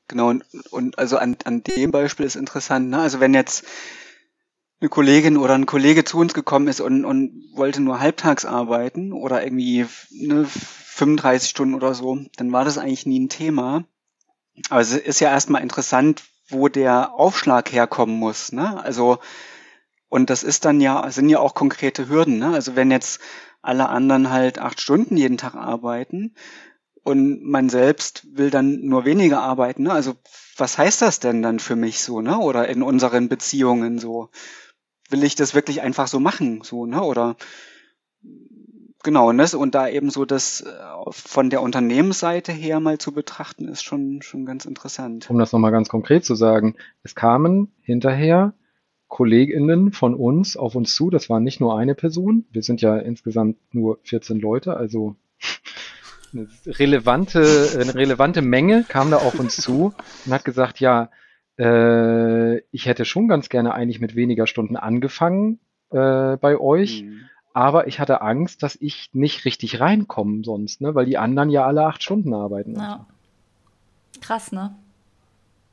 [0.08, 3.00] Genau, und, und also an, an dem Beispiel ist interessant, ne?
[3.00, 3.66] Also wenn jetzt
[4.82, 9.14] eine Kollegin oder ein Kollege zu uns gekommen ist und, und wollte nur halbtags arbeiten
[9.14, 13.86] oder irgendwie ne, 35 Stunden oder so, dann war das eigentlich nie ein Thema.
[14.70, 18.52] Aber es ist ja erstmal interessant, wo der Aufschlag herkommen muss.
[18.52, 18.84] Ne?
[18.84, 19.20] Also,
[20.10, 22.40] und das ist dann ja, sind ja auch konkrete Hürden.
[22.40, 22.48] Ne?
[22.48, 23.22] Also wenn jetzt
[23.62, 26.34] alle anderen halt acht Stunden jeden Tag arbeiten
[27.04, 29.94] und man selbst will dann nur weniger arbeiten, ne?
[29.94, 30.16] also
[30.58, 32.38] was heißt das denn dann für mich so, ne?
[32.38, 34.30] Oder in unseren Beziehungen so?
[35.12, 37.02] Will ich das wirklich einfach so machen, so, ne?
[37.02, 37.36] Oder
[39.04, 39.46] genau, ne?
[39.56, 40.72] Und da eben so das äh,
[41.10, 45.30] von der Unternehmensseite her mal zu betrachten, ist schon, schon ganz interessant.
[45.30, 48.54] Um das nochmal ganz konkret zu sagen, es kamen hinterher
[49.08, 52.98] KollegInnen von uns auf uns zu, das war nicht nur eine Person, wir sind ja
[52.98, 55.18] insgesamt nur 14 Leute, also
[56.34, 59.94] eine relevante, eine relevante Menge kam da auf uns zu
[60.26, 61.10] und hat gesagt, ja,
[61.62, 65.60] äh, ich hätte schon ganz gerne eigentlich mit weniger Stunden angefangen,
[65.92, 67.04] äh, bei euch.
[67.04, 67.22] Mhm.
[67.54, 70.96] Aber ich hatte Angst, dass ich nicht richtig reinkomme sonst, ne?
[70.96, 72.76] weil die anderen ja alle acht Stunden arbeiten.
[72.76, 73.06] Ja.
[74.22, 74.76] Krass, ne?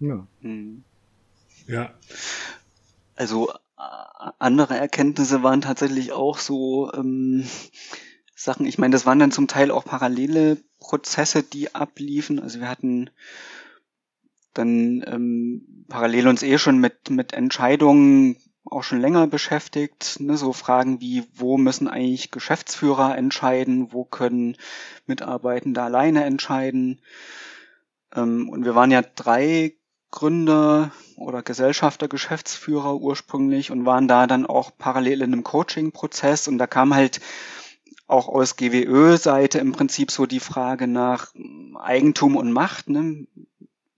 [0.01, 0.27] Ja.
[0.41, 0.83] Mhm.
[1.67, 1.91] Ja.
[3.15, 3.53] Also
[4.39, 7.45] andere Erkenntnisse waren tatsächlich auch so ähm,
[8.35, 12.41] Sachen, ich meine, das waren dann zum Teil auch parallele Prozesse, die abliefen.
[12.41, 13.11] Also wir hatten
[14.59, 20.21] dann ähm, parallel uns eh schon mit, mit Entscheidungen auch schon länger beschäftigt.
[20.21, 20.37] Ne?
[20.37, 24.57] So Fragen wie, wo müssen eigentlich Geschäftsführer entscheiden, wo können
[25.07, 27.01] Mitarbeitende alleine entscheiden.
[28.15, 29.75] Ähm, und wir waren ja drei
[30.11, 36.59] Gründer oder Gesellschafter, Geschäftsführer ursprünglich und waren da dann auch parallel in einem Coaching-Prozess und
[36.59, 37.21] da kam halt
[38.07, 41.35] auch aus GWÖ-Seite im Prinzip so die Frage nach
[41.79, 43.27] Eigentum und Macht, ne?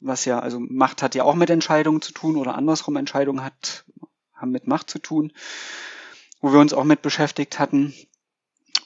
[0.00, 3.84] Was ja, also Macht hat ja auch mit Entscheidungen zu tun oder andersrum Entscheidungen hat,
[4.34, 5.32] haben mit Macht zu tun,
[6.40, 7.94] wo wir uns auch mit beschäftigt hatten.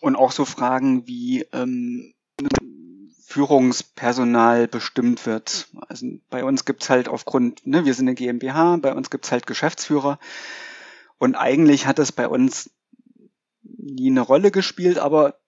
[0.00, 2.12] Und auch so Fragen wie ähm,
[3.26, 5.68] Führungspersonal bestimmt wird.
[5.88, 9.46] Also bei uns gibt's halt aufgrund, ne, wir sind eine GmbH, bei uns gibt's halt
[9.46, 10.18] Geschäftsführer.
[11.18, 12.70] Und eigentlich hat es bei uns
[13.62, 15.38] nie eine Rolle gespielt, aber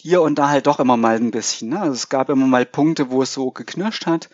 [0.00, 1.70] hier und da halt doch immer mal ein bisschen.
[1.70, 1.80] Ne?
[1.80, 4.28] Also es gab immer mal Punkte, wo es so geknirscht hat.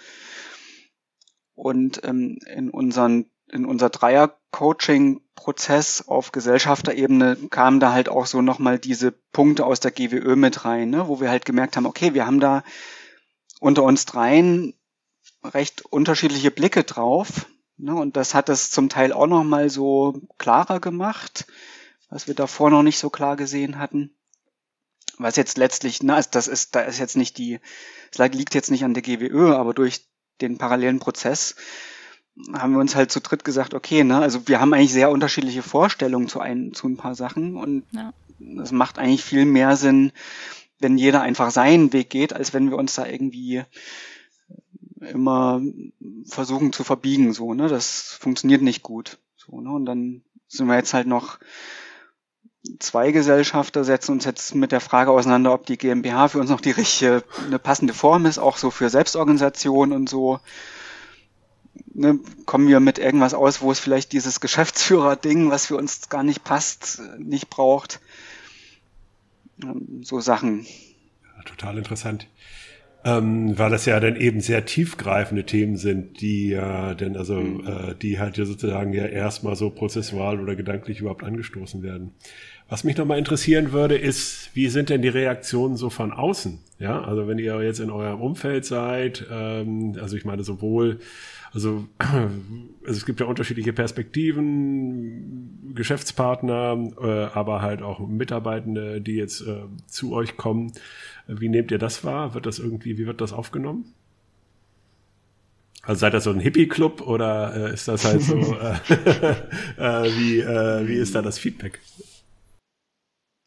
[1.56, 8.78] Und ähm, in unseren in unser Dreier-Coaching-Prozess auf Gesellschafterebene kamen da halt auch so nochmal
[8.78, 11.08] diese Punkte aus der GWÖ mit rein, ne?
[11.08, 12.64] wo wir halt gemerkt haben, okay, wir haben da
[13.60, 14.74] unter uns dreien
[15.44, 17.46] recht unterschiedliche Blicke drauf.
[17.76, 17.94] Ne?
[17.94, 21.46] Und das hat es zum Teil auch nochmal so klarer gemacht,
[22.08, 24.16] was wir davor noch nicht so klar gesehen hatten.
[25.18, 27.60] Was jetzt letztlich, na, das ist, da ist jetzt nicht die,
[28.12, 30.06] es liegt jetzt nicht an der GWÖ, aber durch
[30.40, 31.56] den parallelen Prozess
[32.52, 35.62] haben wir uns halt zu dritt gesagt, okay, ne, also wir haben eigentlich sehr unterschiedliche
[35.62, 37.84] Vorstellungen zu ein, zu ein paar Sachen und
[38.60, 38.76] es ja.
[38.76, 40.12] macht eigentlich viel mehr Sinn,
[40.78, 43.62] wenn jeder einfach seinen Weg geht, als wenn wir uns da irgendwie
[45.00, 45.62] immer
[46.26, 50.76] versuchen zu verbiegen, so, ne, das funktioniert nicht gut, so, ne, und dann sind wir
[50.76, 51.38] jetzt halt noch
[52.78, 56.60] zwei Gesellschafter setzen uns jetzt mit der Frage auseinander, ob die GmbH für uns noch
[56.60, 60.40] die richtige, eine passende Form ist, auch so für Selbstorganisation und so.
[61.92, 66.22] Ne, kommen wir mit irgendwas aus, wo es vielleicht dieses Geschäftsführer-Ding, was für uns gar
[66.22, 68.00] nicht passt, nicht braucht.
[69.62, 70.66] Ähm, so Sachen.
[71.24, 72.28] Ja, total interessant.
[73.06, 77.36] Ähm, weil das ja dann eben sehr tiefgreifende Themen sind, die ja äh, denn also
[77.36, 77.64] mhm.
[77.64, 82.14] äh, die halt ja sozusagen ja erstmal so prozessual oder gedanklich überhaupt angestoßen werden.
[82.68, 86.58] Was mich nochmal interessieren würde, ist, wie sind denn die Reaktionen so von außen?
[86.80, 90.98] Ja, also wenn ihr jetzt in eurem Umfeld seid, ähm, also ich meine sowohl,
[91.52, 92.28] also, also
[92.84, 100.12] es gibt ja unterschiedliche Perspektiven, Geschäftspartner, äh, aber halt auch Mitarbeitende, die jetzt äh, zu
[100.12, 100.72] euch kommen.
[101.28, 102.34] Wie nehmt ihr das wahr?
[102.34, 103.92] Wird das irgendwie, wie wird das aufgenommen?
[105.82, 108.74] Also seid ihr so ein Hippie-Club oder äh, ist das halt so, äh,
[109.78, 111.78] äh, wie, äh, wie ist da das Feedback?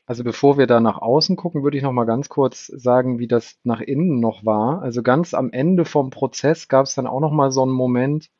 [0.10, 3.28] Also bevor wir da nach außen gucken, würde ich noch mal ganz kurz sagen, wie
[3.28, 4.82] das nach innen noch war.
[4.82, 8.32] Also ganz am Ende vom Prozess gab es dann auch noch mal so einen Moment,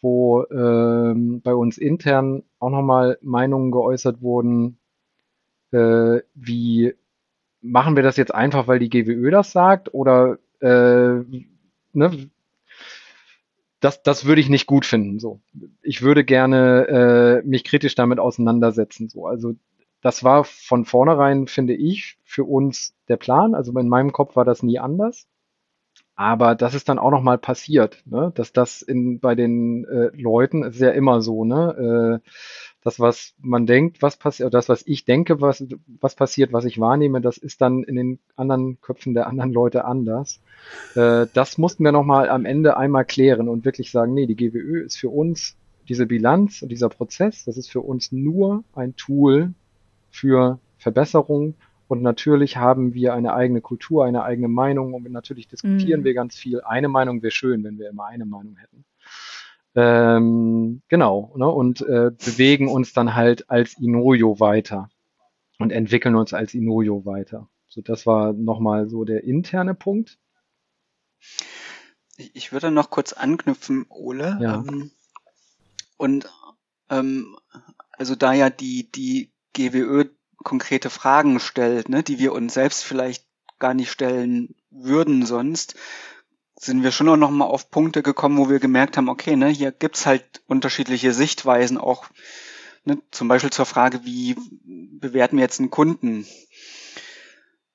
[0.00, 4.78] wo ähm, bei uns intern auch noch mal Meinungen geäußert wurden,
[5.72, 6.94] äh, wie
[7.60, 11.20] machen wir das jetzt einfach, weil die GWÖ das sagt oder äh,
[11.92, 12.30] ne,
[13.80, 15.18] das, das würde ich nicht gut finden.
[15.18, 15.42] So,
[15.82, 19.10] ich würde gerne äh, mich kritisch damit auseinandersetzen.
[19.10, 19.54] So, also
[20.04, 23.54] das war von vornherein, finde ich, für uns der Plan.
[23.54, 25.26] Also in meinem Kopf war das nie anders.
[26.14, 28.30] Aber das ist dann auch nochmal passiert, ne?
[28.34, 32.20] dass das in, bei den äh, Leuten, es ist ja immer so, ne?
[32.22, 32.28] Äh,
[32.82, 35.64] das, was man denkt, was passiert, das, was ich denke, was,
[36.00, 39.86] was passiert, was ich wahrnehme, das ist dann in den anderen Köpfen der anderen Leute
[39.86, 40.42] anders.
[40.94, 44.84] Äh, das mussten wir nochmal am Ende einmal klären und wirklich sagen, nee, die GWÖ
[44.84, 45.56] ist für uns
[45.88, 49.54] diese Bilanz und dieser Prozess, das ist für uns nur ein Tool,
[50.14, 51.54] für Verbesserung.
[51.88, 56.04] Und natürlich haben wir eine eigene Kultur, eine eigene Meinung und natürlich diskutieren mhm.
[56.04, 56.62] wir ganz viel.
[56.62, 58.84] Eine Meinung wäre schön, wenn wir immer eine Meinung hätten.
[59.74, 61.48] Ähm, genau, ne?
[61.48, 64.88] und äh, bewegen uns dann halt als Inojo weiter
[65.58, 67.48] und entwickeln uns als Inojo weiter.
[67.66, 70.18] So, das war nochmal so der interne Punkt.
[72.16, 74.38] Ich würde noch kurz anknüpfen, Ole.
[74.40, 74.64] Ja.
[74.66, 74.92] Ähm,
[75.96, 76.30] und
[76.88, 77.36] ähm,
[77.90, 80.04] also da ja die, die GWÖ
[80.42, 83.26] konkrete Fragen stellt, ne, die wir uns selbst vielleicht
[83.58, 85.74] gar nicht stellen würden sonst,
[86.56, 89.48] sind wir schon auch noch mal auf Punkte gekommen, wo wir gemerkt haben, okay, ne,
[89.48, 92.06] hier gibt's halt unterschiedliche Sichtweisen auch
[92.84, 96.26] ne, zum Beispiel zur Frage, wie bewerten wir jetzt einen Kunden?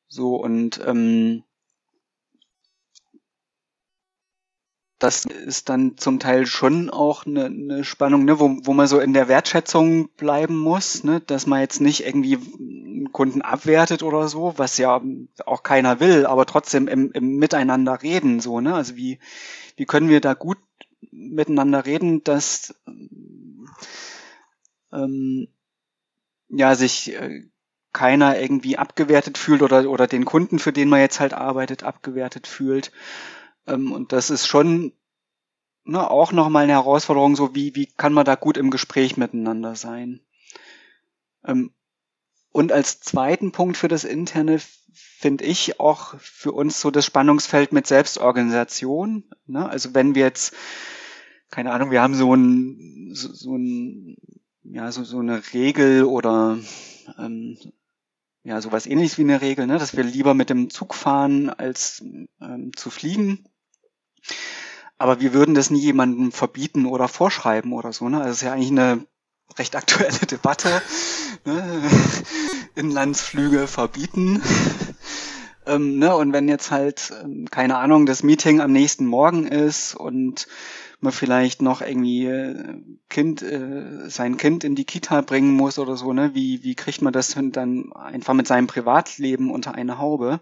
[0.08, 1.44] So und ähm,
[5.00, 9.00] das ist dann zum Teil schon auch eine, eine Spannung, ne, wo, wo man so
[9.00, 14.28] in der Wertschätzung bleiben muss, ne, dass man jetzt nicht irgendwie einen Kunden abwertet oder
[14.28, 15.02] so, was ja
[15.46, 19.20] auch keiner will, aber trotzdem im, im Miteinander reden, so, ne, also wie,
[19.78, 20.58] wie können wir da gut
[21.12, 22.76] miteinander reden, dass
[24.92, 25.48] ähm,
[26.50, 27.44] ja sich äh,
[27.94, 32.48] keiner irgendwie abgewertet fühlt oder oder den Kunden, für den man jetzt halt arbeitet, abgewertet
[32.48, 32.92] fühlt.
[33.68, 34.94] Ähm, und das ist schon
[35.86, 39.76] ne, auch nochmal eine Herausforderung, so wie, wie kann man da gut im Gespräch miteinander
[39.76, 40.22] sein.
[41.46, 41.72] Ähm,
[42.52, 44.60] und als zweiten Punkt für das Interne
[44.94, 49.24] finde ich auch für uns so das Spannungsfeld mit Selbstorganisation.
[49.46, 49.68] Ne?
[49.70, 50.56] Also wenn wir jetzt,
[51.52, 54.18] keine Ahnung, wir haben so ein, so, so ein,
[54.64, 56.58] ja, so, so eine Regel oder
[57.18, 57.58] ähm,
[58.44, 59.78] ja, sowas ähnliches wie eine Regel, ne?
[59.78, 62.02] dass wir lieber mit dem Zug fahren, als
[62.42, 63.46] ähm, zu fliegen.
[64.98, 68.10] Aber wir würden das nie jemandem verbieten oder vorschreiben oder so.
[68.10, 68.18] Ne?
[68.18, 69.06] Also es ist ja eigentlich eine
[69.58, 70.82] recht aktuelle Debatte.
[71.46, 71.82] Ne?
[72.76, 74.42] Inlandsflüge verbieten.
[75.66, 76.16] ähm, ne?
[76.16, 80.48] Und wenn jetzt halt, ähm, keine Ahnung, das Meeting am nächsten Morgen ist und
[81.02, 85.96] man vielleicht noch irgendwie äh, Kind, äh, sein Kind in die Kita bringen muss oder
[85.96, 86.32] so, ne?
[86.34, 90.42] Wie, wie kriegt man das dann einfach mit seinem Privatleben unter eine Haube?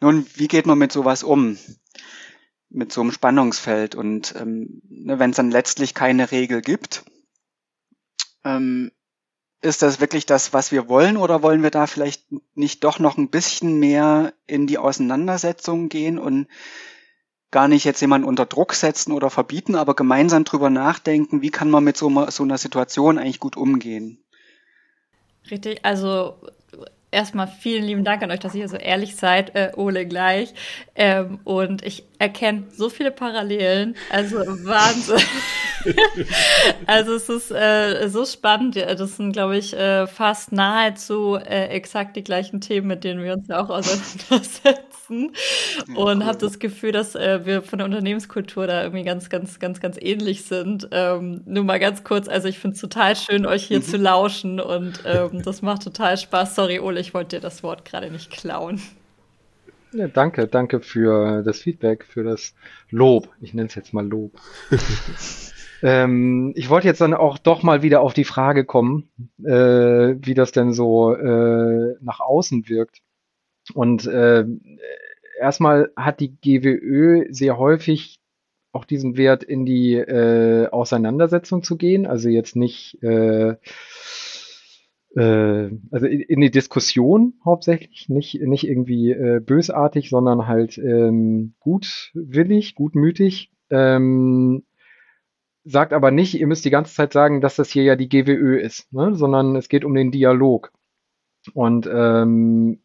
[0.00, 1.58] Nun, wie geht man mit sowas um?
[2.70, 3.94] mit so einem Spannungsfeld.
[3.94, 7.04] Und ähm, ne, wenn es dann letztlich keine Regel gibt,
[8.44, 8.92] ähm,
[9.60, 13.16] ist das wirklich das, was wir wollen, oder wollen wir da vielleicht nicht doch noch
[13.16, 16.46] ein bisschen mehr in die Auseinandersetzung gehen und
[17.50, 21.70] gar nicht jetzt jemanden unter Druck setzen oder verbieten, aber gemeinsam drüber nachdenken, wie kann
[21.70, 24.22] man mit so, so einer Situation eigentlich gut umgehen?
[25.50, 26.36] Richtig, also
[27.10, 30.52] erstmal vielen lieben Dank an euch, dass ihr so ehrlich seid, äh, Ole gleich.
[30.94, 33.96] Ähm, und ich erkenne so viele Parallelen.
[34.10, 35.22] Also Wahnsinn.
[36.86, 38.76] also es ist äh, so spannend.
[38.76, 43.34] Das sind, glaube ich, äh, fast nahezu äh, exakt die gleichen Themen, mit denen wir
[43.34, 44.87] uns ja auch auseinandersetzen.
[45.08, 49.80] Und habe das Gefühl, dass äh, wir von der Unternehmenskultur da irgendwie ganz, ganz, ganz,
[49.80, 50.88] ganz ähnlich sind.
[50.92, 53.84] Ähm, nur mal ganz kurz, also ich finde es total schön, euch hier mhm.
[53.84, 56.54] zu lauschen und ähm, das macht total Spaß.
[56.54, 58.80] Sorry, Ole, ich wollte dir das Wort gerade nicht klauen.
[59.92, 62.54] Ja, danke, danke für das Feedback, für das
[62.90, 63.30] Lob.
[63.40, 64.32] Ich nenne es jetzt mal Lob.
[65.82, 69.08] ähm, ich wollte jetzt dann auch doch mal wieder auf die Frage kommen,
[69.42, 73.00] äh, wie das denn so äh, nach außen wirkt.
[73.74, 74.44] Und äh,
[75.38, 78.18] erstmal hat die GWÖ sehr häufig
[78.72, 83.56] auch diesen Wert in die äh, Auseinandersetzung zu gehen, also jetzt nicht äh,
[85.16, 91.54] äh, also in, in die Diskussion hauptsächlich, nicht, nicht irgendwie äh, bösartig, sondern halt ähm,
[91.60, 93.50] gutwillig, gutmütig.
[93.70, 94.64] Ähm,
[95.64, 98.58] sagt aber nicht, ihr müsst die ganze Zeit sagen, dass das hier ja die GWÖ
[98.58, 99.14] ist, ne?
[99.14, 100.72] sondern es geht um den Dialog.
[101.54, 102.80] Und ähm,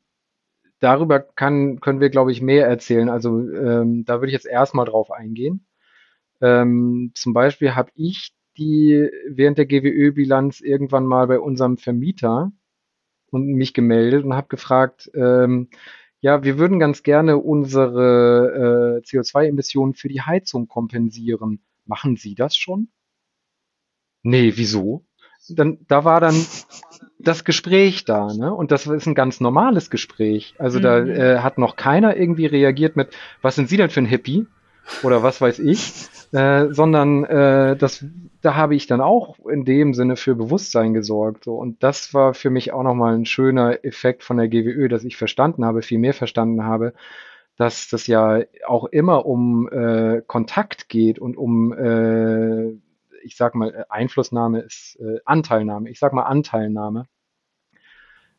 [0.84, 3.10] darüber kann, können wir, glaube ich, mehr erzählen.
[3.10, 5.66] Also ähm, da würde ich jetzt erstmal drauf eingehen.
[6.42, 12.52] Ähm, zum Beispiel habe ich die während der GWÖ-Bilanz irgendwann mal bei unserem Vermieter
[13.32, 15.70] und mich gemeldet und habe gefragt, ähm,
[16.20, 21.64] ja, wir würden ganz gerne unsere äh, CO2-Emissionen für die Heizung kompensieren.
[21.86, 22.90] Machen Sie das schon?
[24.22, 25.06] Nee, wieso?
[25.50, 26.36] Dann, da war dann
[27.20, 28.54] das Gespräch da, ne?
[28.54, 30.56] Und das ist ein ganz normales Gespräch.
[30.58, 30.84] Also mhm.
[30.84, 33.10] da äh, hat noch keiner irgendwie reagiert mit,
[33.42, 34.48] was sind Sie denn für ein Hippie?
[35.02, 38.06] Oder was weiß ich, äh, sondern äh, das,
[38.42, 41.46] da habe ich dann auch in dem Sinne für Bewusstsein gesorgt.
[41.46, 41.56] So.
[41.56, 45.16] Und das war für mich auch nochmal ein schöner Effekt von der GWÖ, dass ich
[45.16, 46.94] verstanden habe, viel mehr verstanden habe,
[47.56, 52.74] dass das ja auch immer um äh, Kontakt geht und um, äh,
[53.24, 55.90] ich sag mal, Einflussnahme ist äh, Anteilnahme.
[55.90, 57.08] Ich sag mal Anteilnahme.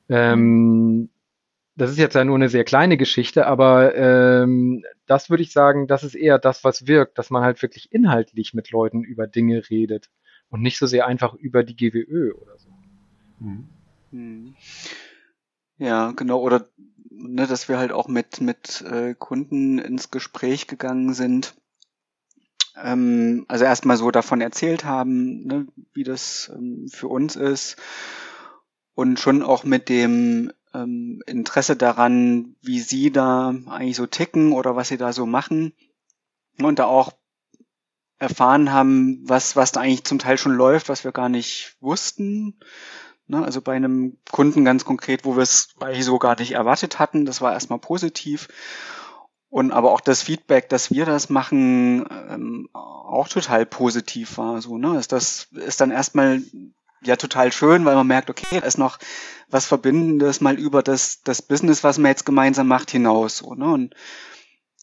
[0.09, 1.11] Ähm,
[1.77, 5.87] das ist jetzt ja nur eine sehr kleine Geschichte, aber ähm, das würde ich sagen,
[5.87, 9.69] das ist eher das, was wirkt, dass man halt wirklich inhaltlich mit Leuten über Dinge
[9.71, 10.11] redet
[10.51, 12.71] und nicht so sehr einfach über die GWÖ oder so.
[13.41, 13.69] Mhm.
[14.11, 14.55] mhm.
[15.79, 16.69] Ja, genau, oder
[17.11, 21.57] ne, dass wir halt auch mit, mit äh, Kunden ins Gespräch gegangen sind.
[22.77, 27.77] Ähm, also erstmal so davon erzählt haben, ne, wie das ähm, für uns ist
[28.95, 34.77] und schon auch mit dem ähm, Interesse daran, wie sie da eigentlich so ticken oder
[34.77, 35.73] was sie da so machen.
[36.59, 37.13] Und da auch
[38.19, 42.59] erfahren haben, was, was da eigentlich zum Teil schon läuft, was wir gar nicht wussten.
[43.27, 46.99] Ne, also bei einem Kunden ganz konkret, wo wir es eigentlich so gar nicht erwartet
[46.99, 47.25] hatten.
[47.25, 48.49] Das war erstmal positiv.
[49.55, 54.61] Und aber auch das Feedback, dass wir das machen, ähm, auch total positiv war.
[54.61, 54.99] So, ne?
[54.99, 56.43] Ist das ist dann erstmal
[57.05, 58.99] ja total schön, weil man merkt, okay, da ist noch
[59.49, 63.37] was Verbindendes mal über das, das Business, was man jetzt gemeinsam macht, hinaus.
[63.37, 63.67] So, ne?
[63.67, 63.95] Und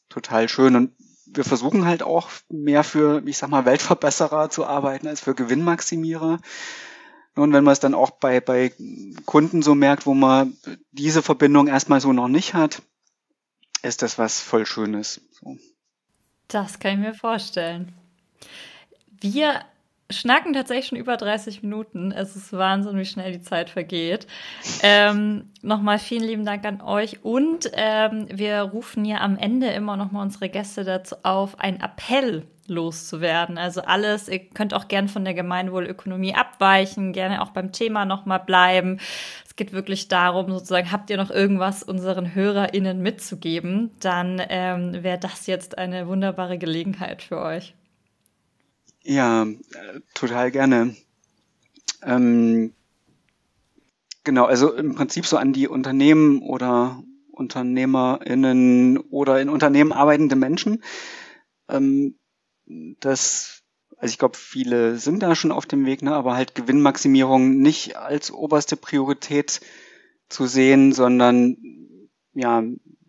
[0.07, 0.78] total schön.
[0.78, 0.93] Und
[1.26, 6.39] wir versuchen halt auch mehr für, ich sag mal, Weltverbesserer zu arbeiten als für Gewinnmaximierer.
[7.36, 8.72] Und wenn man es dann auch bei, bei
[9.26, 10.55] Kunden so merkt, wo man
[10.93, 12.84] diese Verbindung erstmal so noch nicht hat,
[13.84, 15.21] ist das was voll Schönes.
[15.32, 15.57] So.
[16.47, 17.93] Das kann ich mir vorstellen.
[19.09, 19.65] Wir
[20.12, 22.12] schnacken tatsächlich schon über 30 Minuten.
[22.12, 24.28] Es ist Wahnsinn, wie schnell die Zeit vergeht.
[24.84, 27.24] Ähm, nochmal vielen lieben Dank an euch.
[27.24, 32.47] Und ähm, wir rufen ja am Ende immer nochmal unsere Gäste dazu auf, einen Appell
[32.68, 33.57] loszuwerden.
[33.57, 38.39] Also alles, ihr könnt auch gern von der Gemeinwohlökonomie abweichen, gerne auch beim Thema nochmal
[38.39, 38.99] bleiben.
[39.45, 45.20] Es geht wirklich darum, sozusagen, habt ihr noch irgendwas unseren HörerInnen mitzugeben, dann ähm, wäre
[45.20, 47.76] das jetzt eine wunderbare Gelegenheit für euch.
[49.03, 49.45] Ja,
[50.15, 50.95] total gerne.
[52.03, 52.73] Ähm,
[54.23, 60.83] genau, also im Prinzip so an die Unternehmen oder UnternehmerInnen oder in Unternehmen arbeitende Menschen.
[61.69, 62.15] Ähm,
[62.65, 63.63] das,
[63.97, 67.97] also ich glaube, viele sind da schon auf dem Weg, ne, aber halt Gewinnmaximierung nicht
[67.97, 69.61] als oberste Priorität
[70.29, 71.57] zu sehen, sondern
[72.33, 72.63] ja,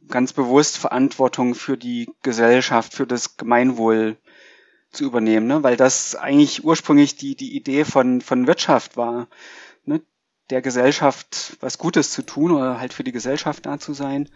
[0.09, 4.19] ganz bewusst Verantwortung für die Gesellschaft, für das Gemeinwohl
[4.93, 5.63] zu übernehmen, ne?
[5.63, 9.27] weil das eigentlich ursprünglich die, die Idee von, von Wirtschaft war,
[9.85, 10.03] ne?
[10.51, 14.29] der Gesellschaft was Gutes zu tun oder halt für die Gesellschaft da zu sein.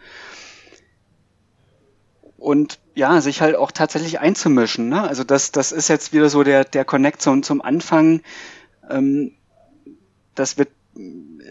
[2.37, 4.89] Und ja, sich halt auch tatsächlich einzumischen.
[4.89, 5.01] Ne?
[5.01, 8.21] Also das, das ist jetzt wieder so der, der Connect zum, zum Anfang.
[8.89, 9.33] Ähm,
[10.35, 10.69] das wird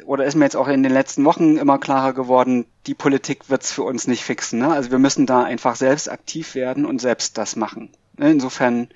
[0.04, 3.72] oder ist mir jetzt auch in den letzten Wochen immer klarer geworden, die Politik wird's
[3.72, 4.58] für uns nicht fixen.
[4.58, 4.68] Ne?
[4.68, 7.90] Also wir müssen da einfach selbst aktiv werden und selbst das machen.
[8.18, 8.88] Ne, insofern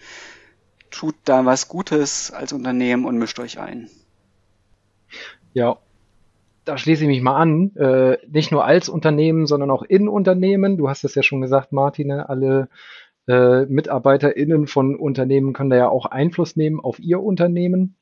[0.90, 3.88] tut da was Gutes als Unternehmen und mischt euch ein.
[5.52, 5.78] Ja,
[6.64, 7.74] da schließe ich mich mal an.
[7.76, 10.76] Äh, nicht nur als Unternehmen, sondern auch in Unternehmen.
[10.76, 12.68] Du hast es ja schon gesagt, Martine, alle
[13.28, 17.96] äh, MitarbeiterInnen von Unternehmen können da ja auch Einfluss nehmen auf ihr Unternehmen.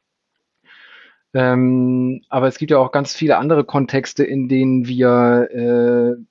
[1.35, 6.23] Ähm, aber es gibt ja auch ganz viele andere Kontexte, in denen wir äh,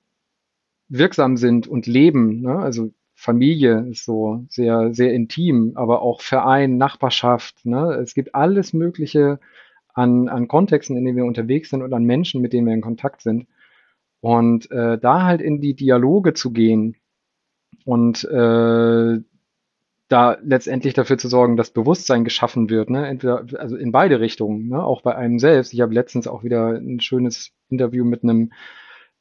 [0.88, 2.40] wirksam sind und leben.
[2.42, 2.58] Ne?
[2.58, 7.66] Also Familie ist so sehr, sehr intim, aber auch Verein, Nachbarschaft.
[7.66, 7.94] Ne?
[7.94, 9.40] Es gibt alles Mögliche
[9.92, 12.80] an, an Kontexten, in denen wir unterwegs sind und an Menschen, mit denen wir in
[12.80, 13.48] Kontakt sind.
[14.20, 16.94] Und äh, da halt in die Dialoge zu gehen
[17.84, 19.18] und äh,
[20.08, 23.08] da letztendlich dafür zu sorgen, dass Bewusstsein geschaffen wird, ne?
[23.08, 24.80] entweder also in beide Richtungen, ne?
[24.80, 25.74] auch bei einem selbst.
[25.74, 28.52] Ich habe letztens auch wieder ein schönes Interview mit einem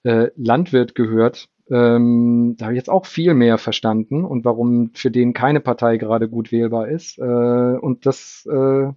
[0.08, 5.12] äh, Landwirt gehört, ähm, da habe ich jetzt auch viel mehr verstanden und warum für
[5.12, 7.18] den keine Partei gerade gut wählbar ist.
[7.18, 8.92] Äh, und das, äh,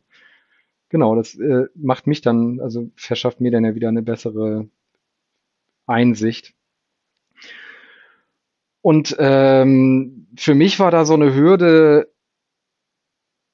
[0.89, 4.69] genau, das äh, macht mich dann, also verschafft mir dann ja wieder eine bessere
[5.87, 6.55] Einsicht.
[8.83, 12.09] Und ähm, für mich war da so eine Hürde,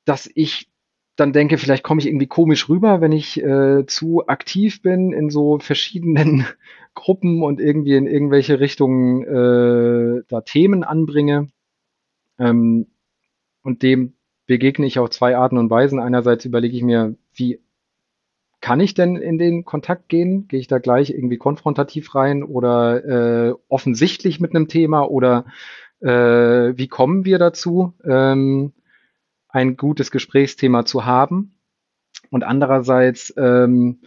[0.05, 0.71] dass ich
[1.17, 5.31] dann denke, vielleicht komme ich irgendwie komisch rüber, wenn ich äh, zu aktiv bin in
[5.31, 6.47] so verschiedenen
[6.95, 11.49] Gruppen und irgendwie in irgendwelche Richtungen äh, da Themen anbringe.
[12.39, 12.87] Ähm,
[13.63, 14.15] und dem
[14.47, 15.99] begegne ich auf zwei Arten und Weisen.
[15.99, 17.61] Einerseits überlege ich mir, wie
[18.61, 20.49] kann ich denn in den Kontakt gehen?
[20.49, 25.47] Gehe ich da gleich irgendwie konfrontativ rein oder äh, offensichtlich mit einem Thema oder
[26.01, 26.09] äh,
[26.77, 28.73] wie kommen wir dazu, ähm,
[29.57, 31.55] ein gutes Gesprächsthema zu haben?
[32.31, 34.01] Und andererseits ähm,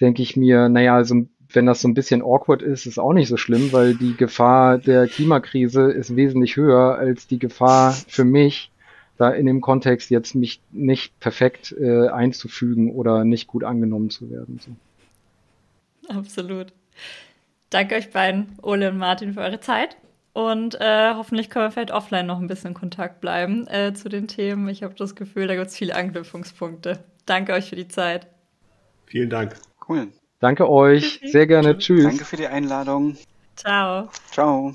[0.00, 3.28] denke ich mir, naja, so wenn das so ein bisschen awkward ist, ist auch nicht
[3.28, 8.72] so schlimm, weil die Gefahr der Klimakrise ist wesentlich höher als die Gefahr für mich,
[9.18, 14.30] da in dem Kontext jetzt mich nicht perfekt äh, einzufügen oder nicht gut angenommen zu
[14.30, 14.58] werden.
[14.58, 14.72] So.
[16.12, 16.72] Absolut.
[17.70, 19.96] Danke euch beiden, Ole und Martin, für eure Zeit.
[20.34, 24.08] Und äh, hoffentlich können wir vielleicht offline noch ein bisschen in Kontakt bleiben äh, zu
[24.08, 24.68] den Themen.
[24.68, 27.04] Ich habe das Gefühl, da gibt es viele Anknüpfungspunkte.
[27.24, 28.26] Danke euch für die Zeit.
[29.06, 29.54] Vielen Dank.
[29.88, 30.08] Cool.
[30.40, 31.20] Danke euch.
[31.24, 31.78] Sehr gerne.
[31.78, 32.02] Tschüss.
[32.02, 33.16] Danke für die Einladung.
[33.54, 34.08] Ciao.
[34.32, 34.74] Ciao.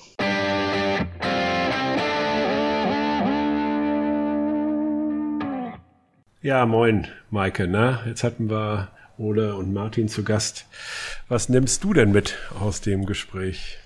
[6.41, 7.67] Ja, moin, Maike.
[7.67, 8.87] Na, jetzt hatten wir
[9.17, 10.67] Ole und Martin zu Gast.
[11.27, 13.77] Was nimmst du denn mit aus dem Gespräch?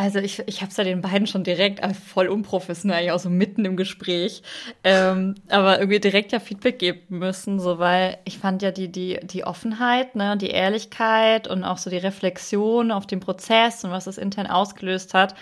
[0.00, 3.28] Also ich, ich habe es ja den beiden schon direkt, also voll unprofessionell, auch so
[3.28, 4.42] mitten im Gespräch,
[4.82, 9.20] ähm, aber irgendwie direkt ja Feedback geben müssen, so weil ich fand ja die, die,
[9.22, 14.06] die Offenheit, ne, die Ehrlichkeit und auch so die Reflexion auf den Prozess und was
[14.06, 15.34] das intern ausgelöst hat,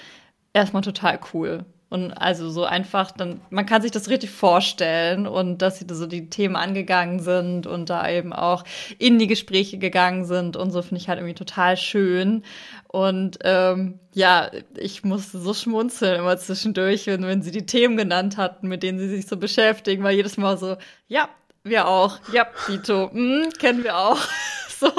[0.52, 1.64] erstmal total cool.
[1.90, 6.06] Und also so einfach, dann, man kann sich das richtig vorstellen und dass sie so
[6.06, 8.64] die Themen angegangen sind und da eben auch
[8.98, 12.44] in die Gespräche gegangen sind und so finde ich halt irgendwie total schön.
[12.88, 18.36] Und ähm, ja, ich musste so schmunzeln immer zwischendurch, wenn, wenn sie die Themen genannt
[18.36, 20.76] hatten, mit denen sie sich so beschäftigen, weil jedes Mal so,
[21.06, 21.30] ja,
[21.64, 24.20] wir auch, ja, Dito, mm, kennen wir auch.
[24.78, 24.92] so.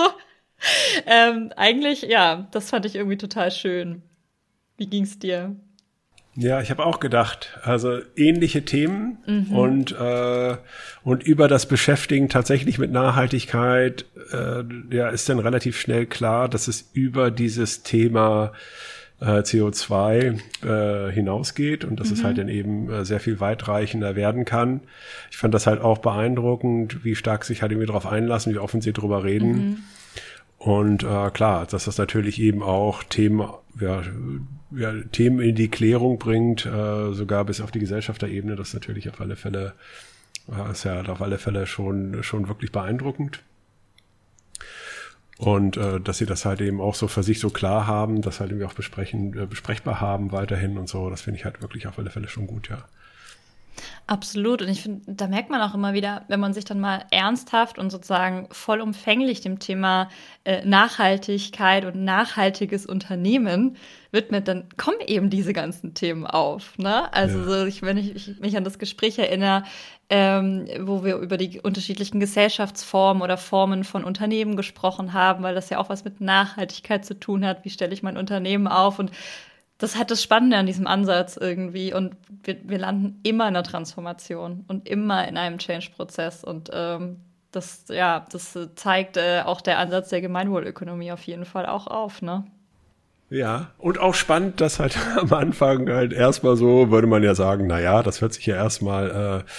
[1.05, 4.01] Ähm, eigentlich, ja, das fand ich irgendwie total schön.
[4.77, 5.55] Wie ging's dir?
[6.39, 9.51] Ja, ich habe auch gedacht, also ähnliche Themen mhm.
[9.51, 10.55] und äh,
[11.03, 16.69] und über das Beschäftigen tatsächlich mit Nachhaltigkeit, äh, ja, ist dann relativ schnell klar, dass
[16.69, 18.53] es über dieses Thema
[19.19, 22.13] äh, CO2 äh, hinausgeht und dass mhm.
[22.13, 24.79] es halt dann eben äh, sehr viel weitreichender werden kann.
[25.31, 28.79] Ich fand das halt auch beeindruckend, wie stark sich halt irgendwie darauf einlassen, wie offen
[28.79, 29.51] sie drüber reden.
[29.51, 29.77] Mhm.
[30.59, 33.49] Und äh, klar, dass das natürlich eben auch Themen
[33.79, 34.03] ja,
[34.71, 39.09] ja, Themen in die Klärung bringt, äh, sogar bis auf die Gesellschafterebene, das ist natürlich
[39.09, 39.73] auf alle Fälle,
[40.51, 43.41] äh, ist ja auf alle Fälle schon, schon wirklich beeindruckend.
[45.37, 48.41] Und äh, dass sie das halt eben auch so für sich so klar haben, das
[48.41, 51.87] halt irgendwie auch besprechen, äh, besprechbar haben weiterhin und so, das finde ich halt wirklich
[51.87, 52.85] auf alle Fälle schon gut, ja.
[54.07, 54.61] Absolut.
[54.61, 57.77] Und ich finde, da merkt man auch immer wieder, wenn man sich dann mal ernsthaft
[57.77, 60.09] und sozusagen vollumfänglich dem Thema
[60.43, 63.77] äh, Nachhaltigkeit und nachhaltiges Unternehmen
[64.11, 66.77] widmet, dann kommen eben diese ganzen Themen auf.
[66.77, 67.13] Ne?
[67.13, 67.45] Also ja.
[67.45, 69.63] so, ich, wenn ich, ich, mich an das Gespräch erinnere,
[70.09, 75.69] ähm, wo wir über die unterschiedlichen Gesellschaftsformen oder Formen von Unternehmen gesprochen haben, weil das
[75.69, 77.63] ja auch was mit Nachhaltigkeit zu tun hat.
[77.63, 78.97] Wie stelle ich mein Unternehmen auf?
[78.97, 79.11] Und
[79.79, 81.93] das hat das Spannende an diesem Ansatz irgendwie.
[81.93, 86.43] Und wir, wir landen immer in der Transformation und immer in einem Change-Prozess.
[86.43, 87.21] Und ähm,
[87.51, 92.21] das, ja, das zeigt äh, auch der Ansatz der Gemeinwohlökonomie auf jeden Fall auch auf,
[92.21, 92.45] ne?
[93.29, 97.67] Ja, und auch spannend, dass halt am Anfang halt erstmal so, würde man ja sagen,
[97.67, 99.49] na ja, das hört sich ja erstmal äh,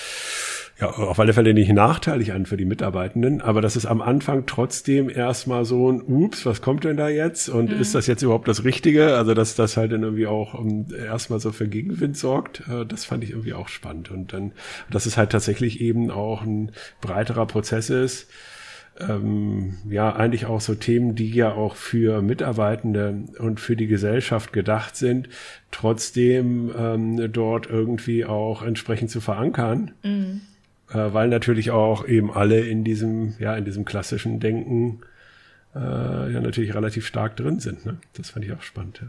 [0.80, 4.46] ja, auf alle Fälle nicht nachteilig an für die Mitarbeitenden, aber das ist am Anfang
[4.46, 7.48] trotzdem erstmal so ein Ups, was kommt denn da jetzt?
[7.50, 7.80] Und mhm.
[7.80, 9.16] ist das jetzt überhaupt das Richtige?
[9.16, 13.04] Also, dass das halt dann irgendwie auch um, erstmal so für Gegenwind sorgt, äh, das
[13.04, 14.10] fand ich irgendwie auch spannend.
[14.10, 14.52] Und dann,
[14.90, 16.72] dass es halt tatsächlich eben auch ein
[17.02, 18.30] breiterer Prozess ist,
[18.98, 24.52] ähm, ja, eigentlich auch so Themen, die ja auch für Mitarbeitende und für die Gesellschaft
[24.52, 25.28] gedacht sind,
[25.70, 29.92] trotzdem ähm, dort irgendwie auch entsprechend zu verankern.
[30.02, 30.40] Mhm
[30.92, 35.00] äh, weil natürlich auch eben alle in diesem, ja, in diesem klassischen Denken
[35.74, 35.78] äh,
[36.32, 37.86] ja natürlich relativ stark drin sind.
[37.86, 37.98] Ne?
[38.14, 39.00] Das fand ich auch spannend.
[39.02, 39.08] Ja.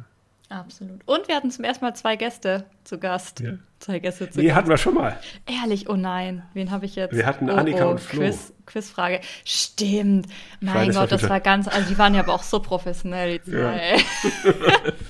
[0.51, 0.99] Absolut.
[1.05, 3.39] Und wir hatten zum ersten Mal zwei Gäste zu Gast.
[3.39, 3.53] Ja.
[3.79, 4.57] Zwei Gäste zu nee, Gast.
[4.57, 5.17] hatten wir schon mal.
[5.45, 6.43] Ehrlich, oh nein.
[6.53, 7.15] Wen habe ich jetzt?
[7.15, 8.19] Wir hatten Annika oh, und Flo.
[8.19, 9.21] Quiz, Quizfrage.
[9.45, 10.27] Stimmt.
[10.59, 13.97] Mein Gott, das war ganz, also die waren ja aber auch so professionell, die zwei.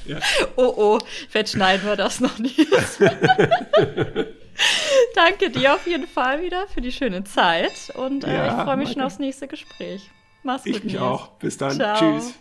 [0.06, 0.16] Ja.
[0.18, 0.20] ja.
[0.58, 1.00] Oh oh,
[1.30, 2.60] vielleicht schneiden wir das noch nicht.
[5.16, 8.78] Danke dir auf jeden Fall wieder für die schöne Zeit und äh, ja, ich freue
[8.78, 10.09] mich schon aufs nächste Gespräch.
[10.43, 10.76] Mach's gut.
[10.76, 11.28] Ich mich auch.
[11.39, 11.72] Bis dann.
[11.72, 11.97] Ciao.
[11.97, 12.34] Tschüss.